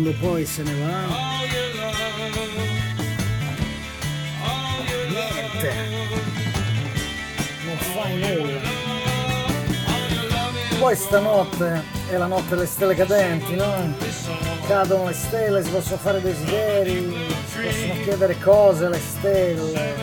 [0.04, 1.00] quando poi se ne va?
[5.08, 5.74] Niente.
[7.64, 8.60] Non fai nulla.
[10.78, 13.94] Poi stanotte è la notte delle stelle cadenti, no?
[14.66, 17.14] Cadono le stelle, si possono fare desideri,
[17.46, 19.94] si possono chiedere cose alle stelle.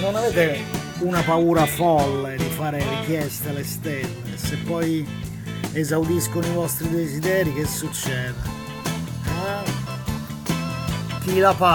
[0.00, 0.64] Non avete
[1.00, 4.36] una paura folle di fare richieste alle stelle?
[4.36, 5.06] Se poi
[5.72, 8.57] esaudiscono i vostri desideri, che succede?
[11.28, 11.68] All your love,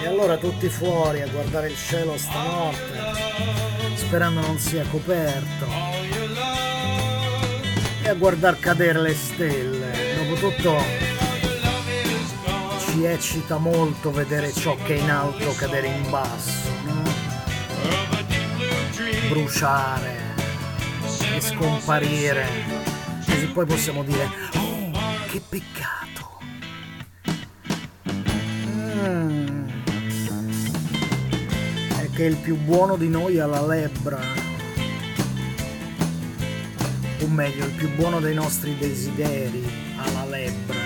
[0.00, 5.87] E allora tutti fuori a guardare il cielo stanotte, sperando non sia coperto,
[8.08, 9.92] e a guardar cadere le stelle.
[10.16, 10.82] Dopotutto
[12.78, 17.02] ci eccita molto vedere ciò che è in alto cadere in basso, no?
[19.28, 20.16] bruciare
[21.34, 22.46] e scomparire.
[23.26, 24.90] Così poi possiamo dire, oh,
[25.30, 26.40] che peccato.
[28.66, 29.68] Mm.
[32.00, 34.47] È che il più buono di noi ha la lebbra.
[37.20, 39.64] O meglio, il più buono dei nostri desideri
[39.96, 40.76] ha la lebbra.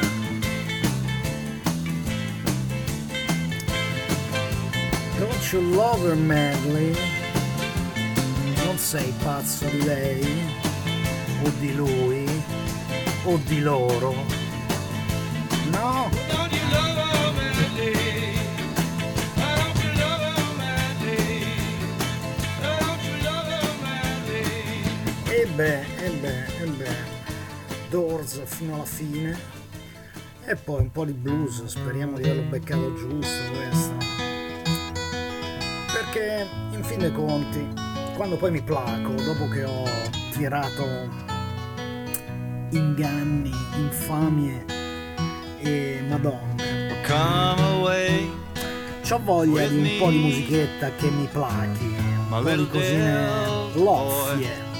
[5.18, 6.96] Don't you love her madly?
[8.64, 10.42] Non sei pazzo di lei?
[11.44, 12.24] O di lui?
[13.24, 14.14] O di loro?
[15.70, 16.08] No?
[16.28, 18.12] don't you love her madly?
[25.54, 27.20] Beh, e beh, e beh.
[27.88, 29.38] Doors fino alla fine.
[30.44, 33.96] E poi un po' di blues, speriamo di averlo beccato giusto questo.
[35.92, 37.64] Perché in fin dei conti,
[38.16, 39.84] quando poi mi placo, dopo che ho
[40.32, 40.84] tirato
[42.70, 44.64] inganni, infamie
[45.60, 47.00] e madonne,
[49.02, 53.28] C'ho voglia di un po' di musichetta che mi plachi, un po' di cosine
[53.74, 54.71] loffie,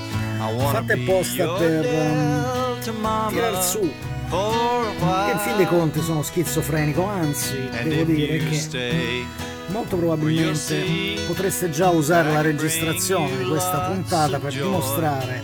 [0.71, 3.93] fatte apposta per um, tirar su
[4.29, 9.27] che in fin dei conti sono schizofrenico, anzi, devo dire che
[9.67, 10.85] molto probabilmente
[11.27, 15.43] potreste già usare la registrazione di questa puntata per dimostrare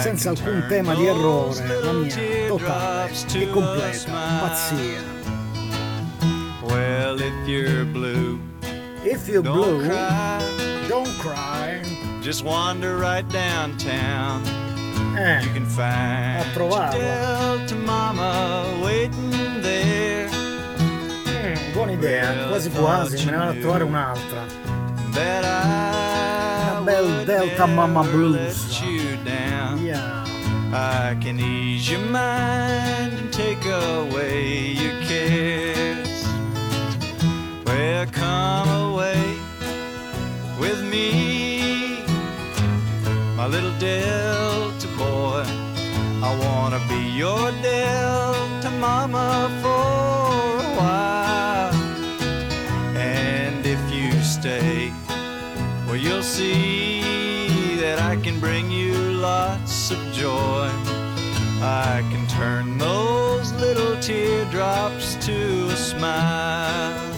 [0.00, 2.14] senza alcun tema di errore la mia
[2.48, 5.02] totale e completa pazzia.
[6.62, 8.38] well, if you're blue,
[9.04, 10.38] If you're don't blue, cry.
[10.88, 11.69] don't cry.
[12.30, 14.44] Just wander right downtown.
[15.18, 16.94] Eh, You can find trovato.
[16.94, 20.28] your Delta mama waiting there.
[20.28, 24.44] Mm, buona idea, quasi quasi, me ne vado a trovare un'altra.
[26.70, 28.80] Una bel Delta Mama Blues.
[28.80, 30.24] Yeah.
[30.72, 36.24] I can ease your mind and take away your cares.
[37.66, 39.20] Well, come away
[40.60, 41.59] with me,
[43.50, 45.42] little Delta boy.
[46.22, 51.74] I wanna be your Delta mama for a while.
[52.96, 54.92] And if you stay,
[55.86, 60.70] well, you'll see that I can bring you lots of joy.
[61.60, 67.09] I can turn those little teardrops to a smile.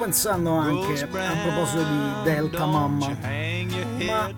[0.00, 3.18] Pensando anche a proposito di Delta Mamma,
[4.06, 4.32] ma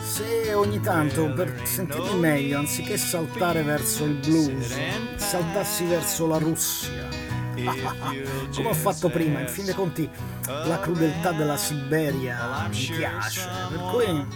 [0.00, 4.76] se ogni tanto per sentirmi meglio, anziché saltare verso il blues,
[5.16, 7.22] saltassi verso la Russia.
[8.54, 10.08] Come ho fatto prima, in fin dei conti
[10.46, 14.26] la crudeltà della Siberia mi piace, per cui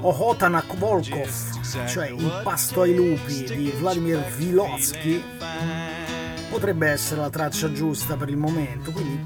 [0.00, 5.22] Ohotanak Volkov, cioè il pasto ai lupi di Vladimir Vygotsky,
[6.50, 9.24] potrebbe essere la traccia giusta per il momento, quindi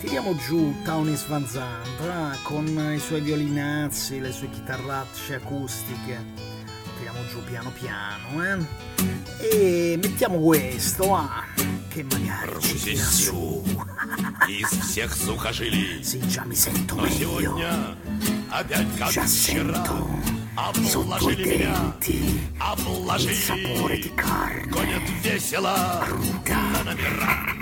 [0.00, 6.18] tiriamo giù Townies Van Zandt con i suoi violinazzi, le sue chitarracce acustiche,
[6.96, 8.90] tiriamo giù piano piano, eh?
[9.50, 11.44] E mettiamo questo, ah,
[11.88, 13.62] che magari ci tira su.
[16.02, 17.56] sì, già mi sento meglio.
[19.10, 20.41] Già sento.
[20.56, 21.94] Обложили меня,
[22.60, 24.10] обложили,
[24.68, 26.04] гонят весело.
[26.06, 26.72] Cruda.
[26.72, 27.52] на номера.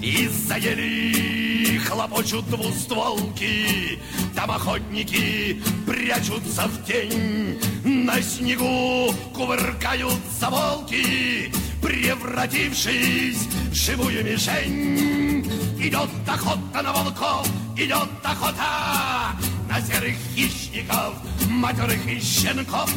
[0.00, 3.98] Из-за ели хлопочут двустволки,
[4.34, 7.60] там охотники прячутся в тень.
[7.84, 15.46] На снегу кувыркаются волки, превратившись в живую мишень.
[15.78, 19.36] Идет охота на волков, идет охота
[19.68, 21.14] на серых хищников,
[21.48, 22.90] матерых и щенков.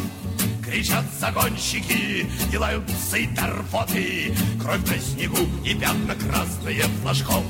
[0.63, 7.43] Кричат загонщики, и лают псы торфоты, Кровь на снегу и пятна красные флажков.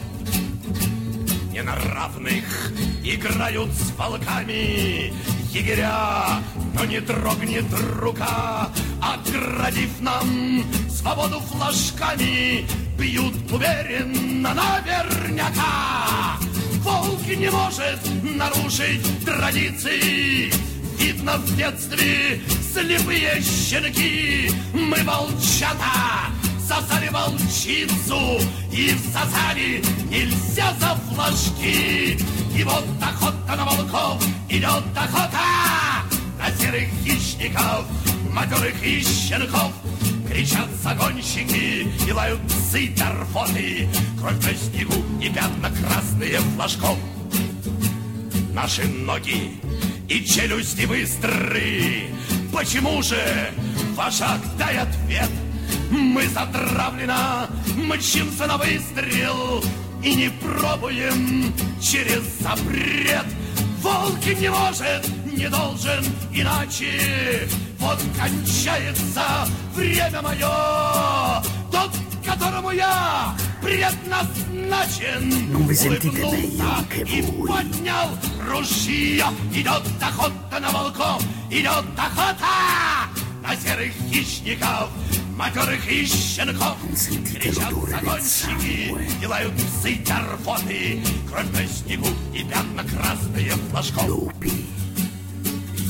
[1.52, 2.72] Не на равных
[3.04, 5.14] играют с волками
[5.52, 6.42] егеря,
[6.74, 7.66] но не дрогнет
[8.00, 8.70] рука,
[9.02, 12.66] оградив нам свободу флажками,
[12.98, 16.38] бьют уверенно наверняка.
[16.84, 20.52] Волк не может нарушить традиции,
[20.98, 22.42] Видно в детстве
[22.74, 24.52] слепые щенки.
[24.74, 28.40] Мы волчата сосали волчицу
[28.72, 32.18] И всосали нельзя за флажки
[32.56, 36.04] И вот охота на волков идет охота
[36.40, 37.86] На серых хищников,
[38.32, 39.72] матерых и щенков
[40.32, 46.98] Кричат загонщики и лают псы торфоты Кровь на снегу и пятна красные флажков
[48.54, 49.60] Наши ноги
[50.12, 52.04] и челюсти быстры.
[52.54, 53.18] Почему же,
[53.96, 55.30] вожак, дай ответ?
[55.90, 59.64] Мы затравлено мчимся на выстрел
[60.04, 63.26] и не пробуем через запрет.
[63.82, 66.04] Волк не может, не должен
[66.34, 67.48] иначе.
[67.82, 71.90] Вот кончается время мое, тот,
[72.24, 75.32] которому я предназначен.
[75.68, 78.10] Sentite улыбнулся и поднял
[78.48, 79.26] ружье.
[79.52, 83.10] Идет охота на волков, идет охота
[83.42, 84.92] на серых хищников,
[85.36, 86.78] матерых и щенков.
[87.34, 94.32] Кричат загонщики и лают псы торфоты, кровь на снегу и пятна красные флажков.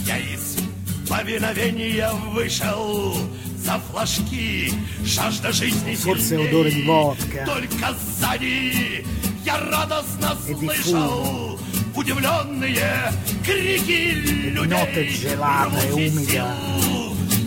[0.05, 0.70] Я из
[1.11, 3.17] повиновения вышел
[3.57, 7.45] за флажки, жажда жизни сильней.
[7.45, 9.05] Только сзади
[9.43, 11.59] я радостно слышал
[11.93, 13.11] удивленные
[13.43, 14.13] крики
[14.51, 15.29] людей.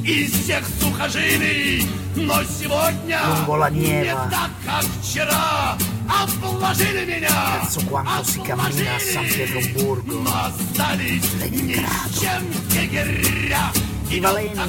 [0.05, 3.21] Из всех сухожилий, но сегодня
[3.71, 5.79] не так, как вчера.
[6.08, 13.72] Обложили меня, verso quanto si cammina a San Pietroburgo, но остались ни с чем егеря.
[14.10, 14.60] equivalenti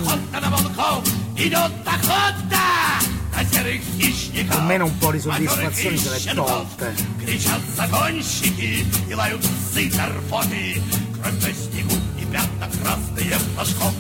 [4.49, 10.83] almeno un po' di soddisfazione se le tolte Кричат загонщики и лают псы карпоты
[11.15, 13.95] Кровь на снегу и пятна красные флажков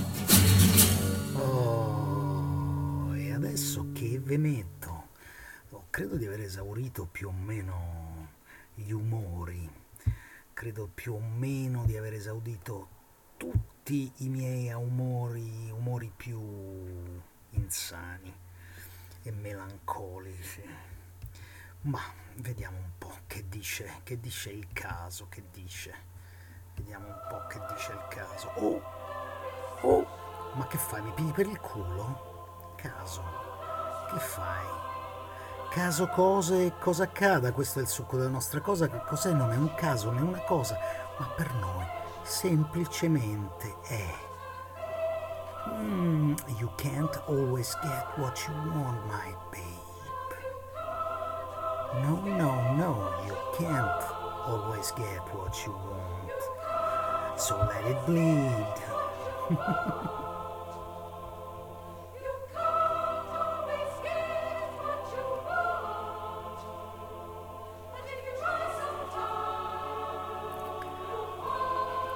[1.34, 4.73] Oh, e adesso che ve metto?
[5.95, 8.27] Credo di aver esaurito più o meno
[8.73, 9.71] gli umori,
[10.51, 12.89] credo più o meno di aver esaudito
[13.37, 16.37] tutti i miei umori, umori più
[17.51, 18.37] insani
[19.21, 20.63] e melancolici.
[21.83, 22.01] Ma
[22.39, 25.93] vediamo un po' che dice, che dice il caso, che dice.
[26.75, 28.47] Vediamo un po' che dice il caso.
[28.55, 28.81] Oh!
[29.79, 30.07] Oh!
[30.55, 31.01] Ma che fai?
[31.03, 32.73] Mi pigli per il culo?
[32.75, 33.23] Caso.
[34.11, 34.84] Che fai?
[35.75, 37.51] Caso cose, cosa accada?
[37.51, 38.87] Questo è il succo della nostra cosa.
[38.87, 39.33] Che cos'è?
[39.33, 40.79] Non è un caso, né una cosa,
[41.17, 41.85] ma per noi
[42.23, 44.05] semplicemente è.
[45.81, 50.37] Mm, you can't always get what you want, my babe.
[52.03, 54.01] No, no, no, you can't
[54.45, 57.37] always get what you want.
[57.37, 58.75] So let it bleed.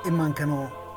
[0.03, 0.87] e mancano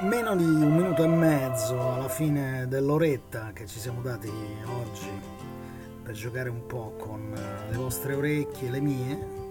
[0.00, 4.30] meno di un minuto e mezzo alla fine dell'oretta che ci siamo dati
[4.66, 5.10] oggi
[6.02, 9.42] per giocare un po' con eh, le vostre orecchie, le mie.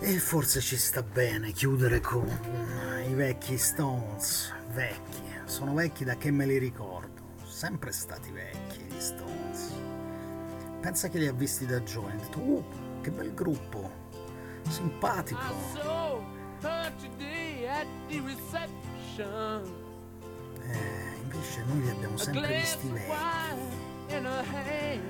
[0.00, 6.16] E forse ci sta bene chiudere con eh, i vecchi Stones, vecchi, sono vecchi da
[6.16, 9.72] che me li ricordo, sempre stati vecchi gli Stones.
[10.80, 12.64] Pensa che li ha visti da giovane, ho detto, uh,
[13.00, 13.90] che bel gruppo,
[14.68, 16.03] simpatico.
[16.64, 19.60] Heard today at the reception.
[20.62, 23.12] Eh, invece noi li abbiamo sempre visti vecchi,
[24.08, 25.00] her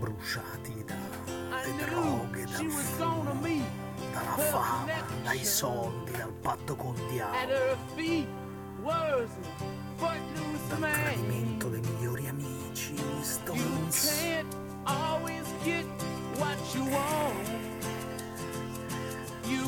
[0.00, 0.96] bruciati da,
[1.50, 3.22] dalle droghe, dal fumo,
[4.12, 7.76] dalla her fama, dai soldi, dal patto col At diavolo,
[8.82, 9.28] her
[10.02, 13.22] dal tradimento dei migliori amici, gli
[13.54, 15.86] You can't always get
[16.38, 17.61] what you want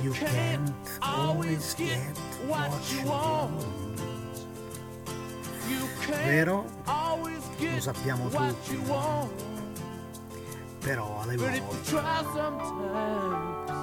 [0.05, 3.65] You, You can't can't always get what you want
[5.67, 6.67] You can't Vero?
[6.87, 9.31] always Lo sappiamo what tutti, you want
[10.85, 11.63] però alle volte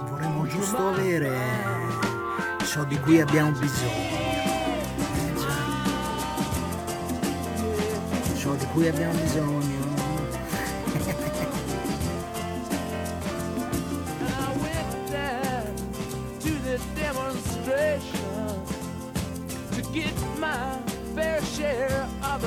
[0.06, 1.36] vorremmo giusto avere
[2.68, 4.20] ciò di cui abbiamo bisogno.
[8.38, 9.71] Ciò di cui abbiamo bisogno.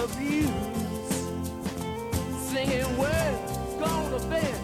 [0.05, 0.51] Abuse.
[2.49, 3.39] Singing, we're
[3.81, 4.61] gonna vent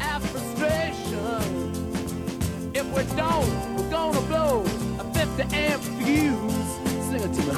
[0.00, 1.44] our frustration.
[2.74, 4.64] If we don't, we're gonna blow
[4.98, 6.70] a 50 amp fuse.
[7.08, 7.54] Sing it to me.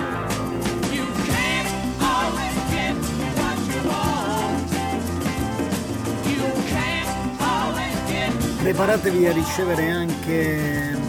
[0.97, 1.69] You can't
[2.13, 2.95] always get
[3.41, 4.69] what you want.
[6.33, 6.45] You
[6.75, 7.11] can't
[7.41, 11.04] always get Preparatevi a ricevere anche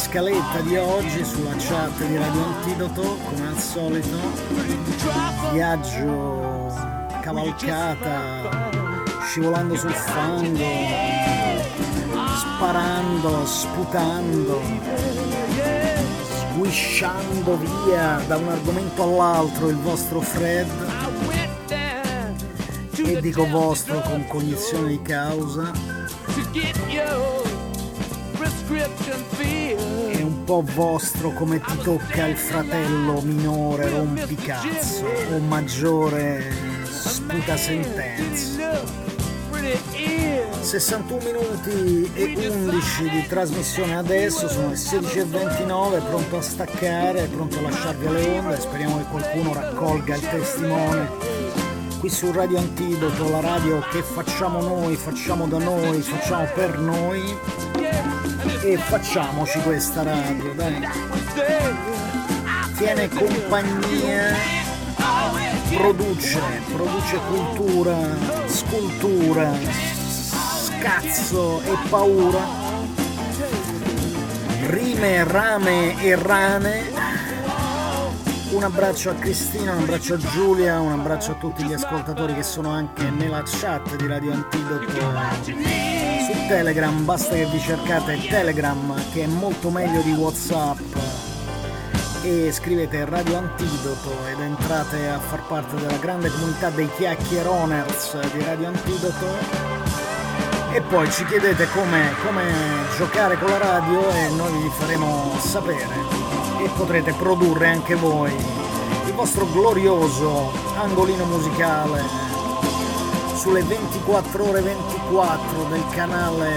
[0.00, 4.16] scaletta di oggi sulla chat di Radio Antidoto, come al solito.
[5.52, 6.72] Viaggio,
[7.20, 8.70] cavalcata,
[9.22, 10.64] scivolando sul fango,
[12.34, 14.62] sparando, sputando,
[16.24, 20.68] sguisciando via da un argomento all'altro il vostro Fred.
[22.96, 25.70] E dico vostro con cognizione di causa.
[28.70, 36.52] È un po' vostro come ti tocca il fratello minore rompicazzo o maggiore
[36.84, 38.80] sputa sentenza.
[39.50, 40.64] Pretty ear.
[40.64, 47.62] 61 minuti e 11 di trasmissione adesso, sono le 16.29, pronto a staccare, pronto a
[47.62, 51.10] lasciarvi alle onde, speriamo che qualcuno raccolga il testimone.
[51.98, 57.69] Qui su Radio Antidoto, la radio che facciamo noi, facciamo da noi, facciamo per noi
[58.62, 60.86] e facciamoci questa radio, dai.
[62.76, 64.34] Tiene compagnia,
[65.76, 66.40] produce,
[66.72, 67.96] produce cultura,
[68.46, 72.40] scultura, scazzo e paura,
[74.66, 76.98] rime, rame e rane.
[78.50, 82.42] Un abbraccio a Cristina, un abbraccio a Giulia, un abbraccio a tutti gli ascoltatori che
[82.42, 85.89] sono anche nella chat di Radio Antidoto
[86.32, 90.78] su Telegram, basta che vi cercate Telegram che è molto meglio di Whatsapp.
[92.22, 98.44] E scrivete Radio Antidoto ed entrate a far parte della grande comunità dei chiacchieroners di
[98.44, 99.26] Radio Antidoto.
[100.72, 102.42] E poi ci chiedete come, come
[102.96, 105.94] giocare con la radio e noi vi faremo sapere.
[106.62, 108.32] E potrete produrre anche voi
[109.06, 112.29] il vostro glorioso angolino musicale
[113.40, 116.50] sulle 24 ore 24 del canale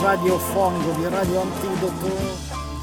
[0.00, 2.10] radiofonico di Radio Antidoto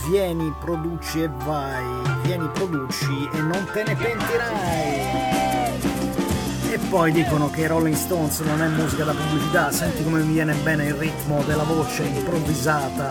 [0.07, 1.83] vieni, produci e vai,
[2.21, 4.99] vieni, produci e non te ne pentirai.
[6.71, 10.33] E poi dicono che i Rolling Stones non è musica da pubblicità, senti come mi
[10.33, 13.09] viene bene il ritmo della voce improvvisata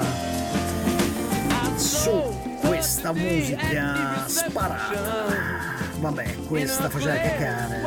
[1.74, 2.12] su
[2.60, 5.69] questa musica sparata.
[6.00, 7.82] Vabbè, questa faceva cacare,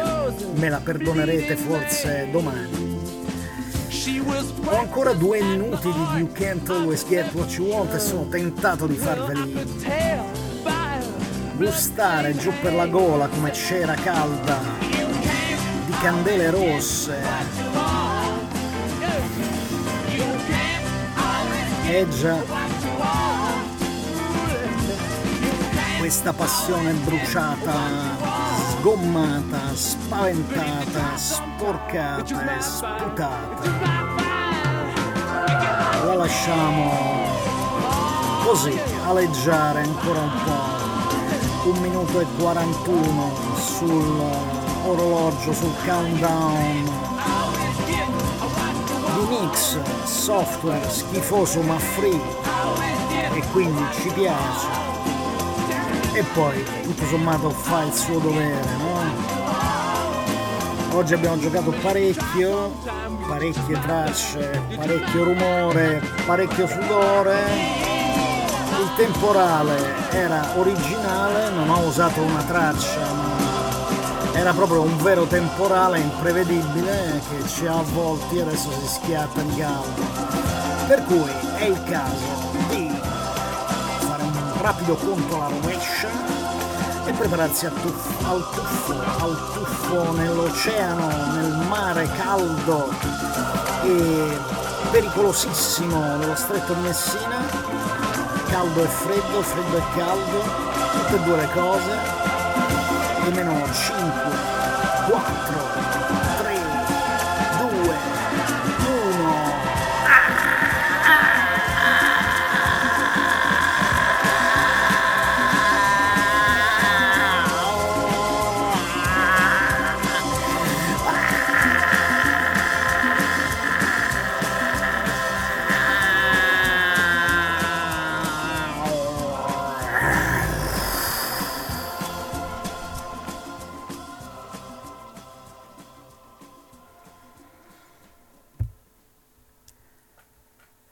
[0.54, 3.02] me la perdonerete forse domani.
[4.66, 8.86] Ho ancora due minuti di You Can't Always Get What You Want e sono tentato
[8.86, 9.82] di farveli
[11.56, 14.60] gustare giù per la gola come cera calda
[15.86, 17.16] di candele rosse.
[21.88, 22.63] E già,
[26.04, 27.74] questa passione bruciata,
[28.72, 33.62] sgommata, spaventata, sporcata e sputata.
[36.04, 36.92] La lasciamo
[38.44, 38.78] così
[39.08, 41.70] aleggiare ancora un po'.
[41.70, 44.22] Un minuto e 41 sul
[44.86, 47.02] orologio, sul countdown
[49.30, 52.20] mix, software schifoso ma free
[53.36, 54.83] e quindi ci piace
[56.14, 59.42] e poi tutto sommato fa il suo dovere, no?
[60.96, 62.72] Oggi abbiamo giocato parecchio,
[63.28, 67.42] parecchie tracce, parecchio rumore, parecchio sudore.
[68.80, 69.76] Il temporale
[70.12, 77.48] era originale, non ho usato una traccia, ma era proprio un vero temporale imprevedibile che
[77.48, 80.02] ci ha avvolti e adesso si schiatta di caldo.
[80.88, 82.53] Per cui è il caso
[84.64, 86.08] rapido conto alla rovescia
[87.06, 92.90] e prepararsi tuff- al tuffo, al tuffo nell'oceano, nel mare caldo
[93.84, 94.40] e
[94.90, 97.42] pericolosissimo dello stretto di Messina.
[98.48, 100.44] Caldo e freddo, freddo e caldo,
[100.94, 101.92] tutte e due le cose.
[103.26, 104.12] E meno 5,
[105.10, 105.73] 4,